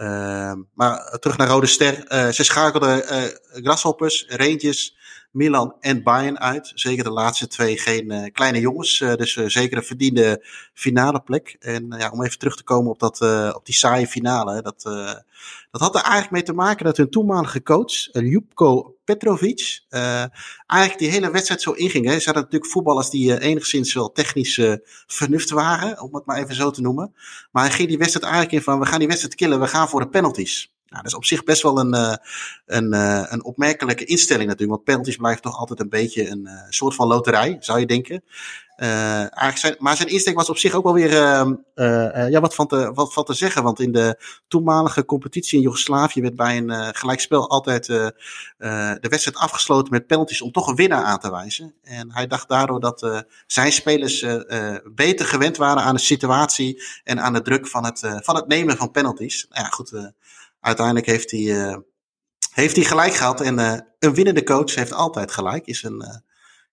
[0.00, 2.12] Uh, maar terug naar Rode Ster.
[2.12, 3.22] Uh, ze schakelden uh,
[3.62, 4.96] Grasshoppers, Rangers,
[5.30, 6.72] Milan en Bayern uit.
[6.74, 8.98] Zeker de laatste twee geen kleine jongens.
[8.98, 11.56] dus zeker een verdiende finale plek.
[11.60, 13.20] En ja, om even terug te komen op, dat,
[13.54, 14.62] op die saaie finale.
[14.62, 14.82] Dat,
[15.70, 19.84] dat had er eigenlijk mee te maken dat hun toenmalige coach, Ljubko Petrovic,
[20.66, 22.06] eigenlijk die hele wedstrijd zo inging.
[22.06, 22.18] Hè.
[22.18, 24.60] Ze hadden natuurlijk voetballers die enigszins wel technisch
[25.06, 27.14] vernuft waren, om het maar even zo te noemen.
[27.50, 29.88] Maar hij ging die wedstrijd eigenlijk in van, we gaan die wedstrijd killen, we gaan
[29.88, 30.72] voor de penalties.
[30.90, 32.18] Nou, dat is op zich best wel een,
[32.66, 32.92] een,
[33.32, 34.70] een opmerkelijke instelling natuurlijk.
[34.76, 38.22] Want penalties blijven toch altijd een beetje een soort van loterij, zou je denken.
[39.78, 43.12] Maar zijn insteek was op zich ook wel weer uh, ja, wat, van te, wat
[43.12, 43.62] van te zeggen.
[43.62, 49.92] Want in de toenmalige competitie in Joegoslavië werd bij een gelijkspel altijd de wedstrijd afgesloten
[49.92, 51.74] met penalties om toch een winnaar aan te wijzen.
[51.82, 54.26] En hij dacht daardoor dat zijn spelers
[54.94, 58.76] beter gewend waren aan de situatie en aan de druk van het, van het nemen
[58.76, 59.46] van penalties.
[59.50, 60.12] Nou ja, goed,
[60.60, 61.82] uiteindelijk heeft hij,
[62.52, 63.40] heeft hij gelijk gehad.
[63.40, 63.58] En
[63.98, 66.22] een winnende coach heeft altijd gelijk, is een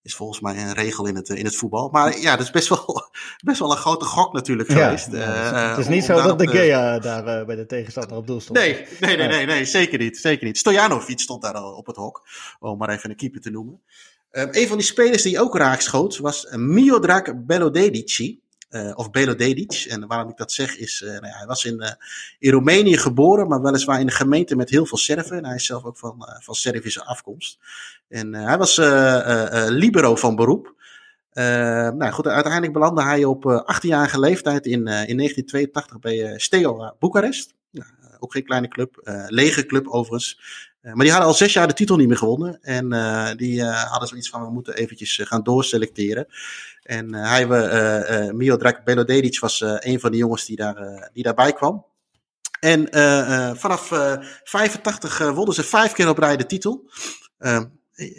[0.08, 1.90] is volgens mij een regel in het, in het voetbal.
[1.90, 3.10] Maar ja, dat is best wel,
[3.44, 5.12] best wel een grote gok natuurlijk geweest.
[5.12, 8.60] Ja, het is niet zo dat de Gea daar bij de tegenstander op doel stond.
[8.60, 10.18] Nee, nee, nee, nee, nee, zeker niet.
[10.18, 10.58] Zeker niet.
[10.58, 12.28] Stojanovic stond daar al op het hok.
[12.60, 13.82] Om maar even een keeper te noemen.
[14.32, 18.42] Um, een van die spelers die ook raak schoot was Miodrag Belodedici.
[18.70, 19.86] Uh, of Belodedic.
[19.90, 21.92] En waarom ik dat zeg is, uh, nou ja, hij was in, uh,
[22.40, 25.38] in Roemenië geboren, maar weliswaar in een gemeente met heel veel Serven.
[25.38, 27.60] En hij is zelf ook van, van Servische afkomst.
[28.08, 28.78] En hij was
[29.70, 30.76] libero van beroep.
[31.34, 37.54] nou goed, uiteindelijk belandde hij op 18-jarige leeftijd in, in 1982 bij Steaua Boekarest.
[37.72, 37.90] Nou,
[38.20, 40.40] ook geen kleine club, lege club overigens.
[40.94, 42.60] Maar die hadden al zes jaar de titel niet meer gewonnen.
[42.62, 42.90] En
[43.38, 46.28] die hadden zoiets van, we moeten eventjes gaan doorselecteren.
[46.88, 51.24] En uh, hij, uh, uh, Miodrag Belodedic was een van de jongens die, daar, die
[51.24, 51.86] daarbij kwam.
[52.60, 52.88] En
[53.58, 53.88] vanaf
[54.44, 56.90] 85 wonnen ze vijf keer op rij de titel.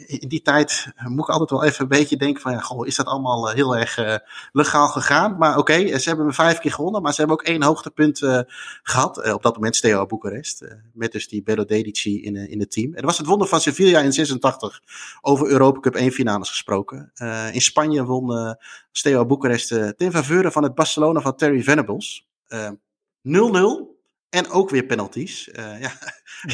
[0.07, 2.97] In die tijd moet ik altijd wel even een beetje denken van, ja, goh, is
[2.97, 4.15] dat allemaal heel erg uh,
[4.53, 5.37] legaal gegaan?
[5.39, 8.19] Maar oké, okay, ze hebben me vijf keer gewonnen, maar ze hebben ook één hoogtepunt
[8.83, 9.33] gehad.
[9.33, 12.95] Op dat moment Steaua Boekarest, met dus die Bello Dedici in, in het team.
[12.95, 14.83] En was het wonder van Sevilla in 86
[15.21, 17.13] over Europa Cup 1 finales gesproken.
[17.53, 18.57] in Spanje won
[18.93, 22.29] Steaua Boekarest ten faveur van het Barcelona van Terry Venables.
[22.49, 23.88] 0-0.
[24.31, 25.49] En ook weer penalties.
[25.49, 25.91] Uh, ja.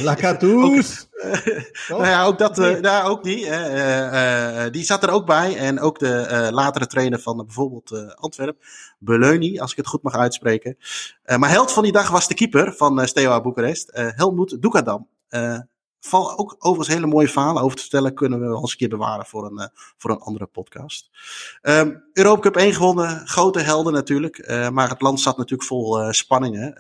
[0.03, 1.09] Lacatoes.
[1.89, 3.47] nou ja, ook dat, uh, ook die.
[3.47, 5.57] Uh, die zat er ook bij.
[5.57, 8.65] En ook de latere trainer van bijvoorbeeld Antwerp,
[8.99, 10.77] Beleuni, als ik het goed mag uitspreken.
[11.37, 15.09] maar held van die dag was de keeper van uh, Steaua Boekarest, Helmoet Dukadam.
[16.01, 18.15] Val ook overigens hele mooie verhalen over te vertellen.
[18.15, 21.11] Kunnen we wel eens een keer bewaren voor een, voor een andere podcast.
[21.63, 23.27] Um, Europa Cup 1 gewonnen.
[23.27, 24.49] Grote helden natuurlijk.
[24.73, 26.75] maar het land zat natuurlijk vol spanningen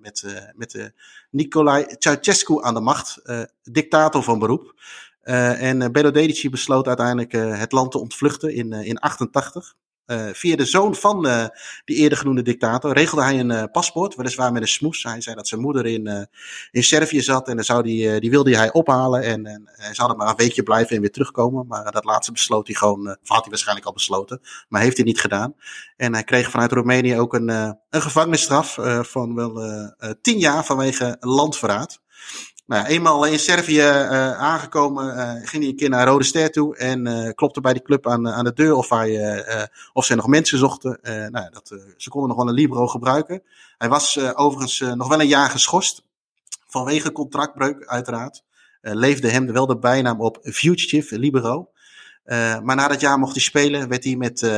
[0.00, 0.86] met, eh, met eh,
[1.30, 4.74] Nicolae Ceausescu aan de macht, eh, dictator van beroep.
[5.20, 9.74] en Belo Dedici besloot uiteindelijk het land te ontvluchten in 88.
[10.10, 11.46] Eh, via de zoon van eh,
[11.84, 15.02] die eerder genoemde dictator regelde hij een uh, paspoort, weliswaar met een smoes.
[15.02, 16.28] Hij zei dat zijn moeder in,
[16.70, 19.22] in Servië zat en dan zou die, die wilde hij ophalen.
[19.22, 21.66] En, en hij zou er maar een weekje blijven en weer terugkomen.
[21.66, 25.06] Maar dat laatste besloot hij gewoon, of had hij waarschijnlijk al besloten, maar heeft hij
[25.06, 25.54] niet gedaan.
[25.96, 29.60] En hij kreeg vanuit Roemenië ook een, een gevangenisstraf van wel
[30.20, 32.00] tien jaar vanwege landverraad.
[32.70, 36.76] Nou, eenmaal in Servië uh, aangekomen, uh, ging hij een keer naar Rode Ster toe
[36.76, 39.36] en uh, klopte bij die club aan, aan de deur of, hij,
[39.92, 40.98] of ze nog mensen zochten.
[41.02, 43.42] nou, dat, ze konden nog wel een Libro gebruiken.
[43.78, 46.04] Hij was overigens nog wel een jaar geschorst,
[46.66, 48.42] vanwege contractbreuk uiteraard.
[48.80, 51.70] leefde hem wel de bijnaam op Fugitive Libero.
[52.62, 54.50] maar na dat jaar mocht hij spelen, werd hij met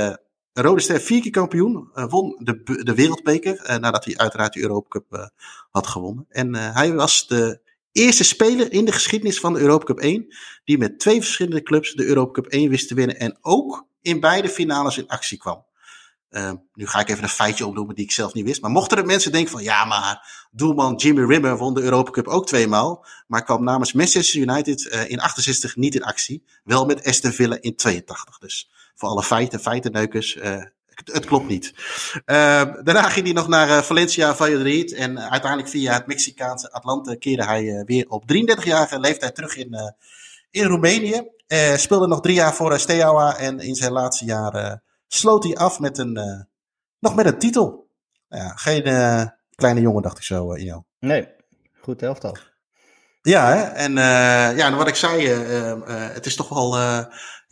[0.53, 1.91] Rode Ster vier keer kampioen.
[1.93, 5.31] won de, de wereldbeker, nadat hij uiteraard de Europa Cup
[5.71, 6.27] had gewonnen.
[6.29, 10.35] En hij was de eerste speler in de geschiedenis van de Europa Cup 1
[10.65, 14.21] die met twee verschillende clubs de Europa Cup 1 wist te winnen en ook in
[14.21, 15.65] beide finales in actie kwam.
[16.31, 18.61] Uh, nu ga ik even een feitje opnoemen die ik zelf niet wist.
[18.61, 22.27] Maar mochten er mensen denken van ja, maar doelman Jimmy Rimmer won de Europa Cup
[22.27, 23.07] ook tweemaal.
[23.27, 26.45] Maar kwam namens Manchester United uh, in 68 niet in actie.
[26.65, 28.39] Wel met Aston Villa in 82.
[28.39, 30.65] Dus voor alle feiten, feitenneukers, uh,
[31.05, 31.75] het klopt niet.
[32.15, 34.93] Uh, daarna ging hij nog naar uh, Valencia Valladolid.
[34.93, 39.95] En uh, uiteindelijk via het Mexicaanse Atlante keerde hij weer op 33-jarige leeftijd terug in,
[40.51, 41.29] in Roemenië.
[41.77, 43.37] speelde nog drie jaar voor Steaua.
[43.37, 46.47] En in zijn laatste jaar sloot hij af met een,
[46.99, 47.91] nog met een titel.
[48.29, 48.83] Nou ja, geen
[49.55, 50.83] kleine jongen, dacht ik zo, in jou.
[50.99, 51.29] Nee,
[51.81, 52.37] goed helft al.
[53.23, 53.63] Ja, hè?
[53.63, 53.93] en
[54.57, 55.27] ja, en wat ik zei,
[56.15, 56.77] het is toch wel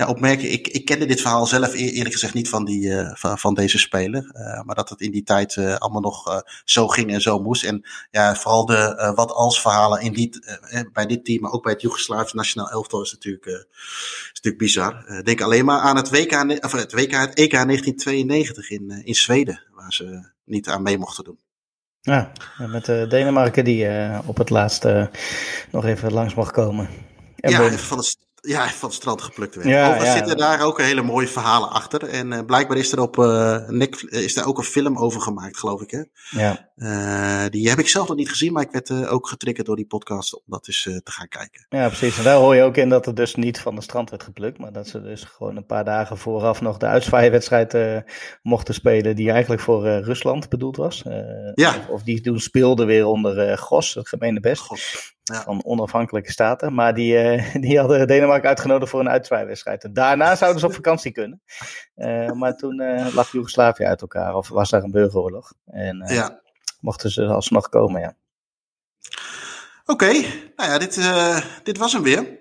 [0.01, 0.53] ja, opmerken.
[0.53, 3.79] Ik, ik kende dit verhaal zelf eerlijk gezegd niet van, die, uh, van, van, deze
[3.79, 4.31] speler.
[4.33, 7.65] Uh, maar dat het in die tijd uh, allemaal nog zo ging en zo moest.
[7.65, 10.45] En ja, vooral de wat als verhalen in die,
[10.93, 15.23] bij dit team, maar ook bij het Joegoslavisch nationaal elftal is natuurlijk, is natuurlijk bizar.
[15.25, 16.33] denk alleen maar aan het WK,
[16.65, 21.25] of het WK, het EK 1992 in, in Zweden, waar ze niet aan mee mochten
[21.25, 21.39] doen.
[22.01, 23.89] Ja, met Denemarken die
[24.27, 25.11] op het laatste
[25.71, 26.89] nog even langs mag komen.
[27.37, 28.05] En ja, van de
[28.41, 29.69] ja, van het strand geplukt werd.
[29.69, 30.13] Ja, ja.
[30.13, 32.09] zitten daar ook hele mooie verhalen achter.
[32.09, 35.59] En uh, blijkbaar is er op uh, Nick, is daar ook een film over gemaakt,
[35.59, 35.91] geloof ik.
[35.91, 36.03] Hè?
[36.31, 36.69] Ja.
[36.77, 39.87] Uh, die heb ik zelf nog niet gezien, maar ik werd ook getriggerd door die
[39.87, 41.67] podcast om dat eens te gaan kijken.
[41.69, 42.19] Ja, precies.
[42.19, 44.59] En daar hoor je ook in dat het dus niet van de strand werd geplukt,
[44.59, 48.05] maar dat ze dus gewoon een paar dagen vooraf nog de uitzwaaiwedstrijd
[48.43, 51.03] mochten spelen, die eigenlijk voor Rusland bedoeld was.
[51.55, 51.69] ja.
[51.69, 54.63] Of, of, die toen speelde weer onder Gos, het gemene best.
[54.63, 55.43] Gos ja.
[55.43, 56.75] van onafhankelijke staten.
[56.75, 59.85] Maar die, uh, die hadden Denemarken uitgenodigd voor een uitzwaaiwedstrijd.
[59.85, 61.43] En daarna zouden ze op vakantie kunnen.
[61.97, 65.53] Uh, maar toen uh, lag Joegoslavië uit elkaar, of was daar een burgeroorlog.
[65.67, 66.41] En ja.
[66.81, 68.15] mochten ze alsnog komen, ja.
[69.85, 70.53] Oké, okay.
[70.57, 71.11] nou ja, dit,
[71.63, 72.39] dit was hem weer.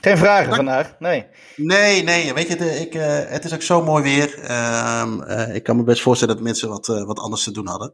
[0.00, 1.26] Ehm, geen vragen vandaag, nee.
[1.56, 4.38] Nee, nee, weet je, de, ik, uh, het is ook zo mooi weer.
[4.42, 7.92] Uh, uh, ik kan me best voorstellen dat mensen wat, wat anders te doen hadden.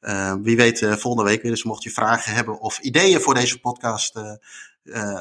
[0.00, 1.50] Ehm, wie weet volgende week weer.
[1.50, 4.14] Dus mocht je vragen hebben of ideeën voor deze podcast,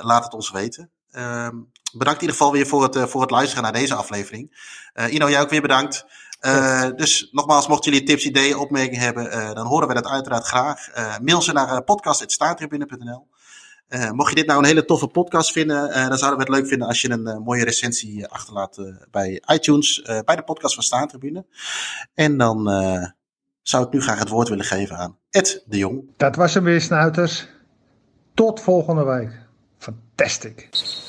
[0.01, 0.89] laat het ons weten.
[1.11, 1.55] Ehm,
[1.93, 4.57] bedankt in ieder geval weer voor het, voor het luisteren naar deze aflevering.
[5.09, 6.05] Ino, jij ook weer bedankt.
[6.41, 10.45] Uh, dus nogmaals, mochten jullie tips, ideeën, opmerkingen hebben, uh, dan horen we dat uiteraard
[10.45, 10.97] graag.
[10.97, 13.27] Uh, mail ze naar podcast.staartribune.nl.
[13.89, 16.61] Uh, mocht je dit nou een hele toffe podcast vinden, uh, dan zouden we het
[16.61, 18.81] leuk vinden als je een uh, mooie recensie achterlaat
[19.11, 21.45] bij iTunes, bij de podcast van Staantribune.
[22.13, 22.67] En dan
[23.61, 26.03] zou ik nu graag het woord willen geven aan Ed de Jong.
[26.17, 27.47] Dat was hem weer, snuiters.
[28.33, 29.31] Tot volgende week.
[29.77, 31.06] Fantastisch.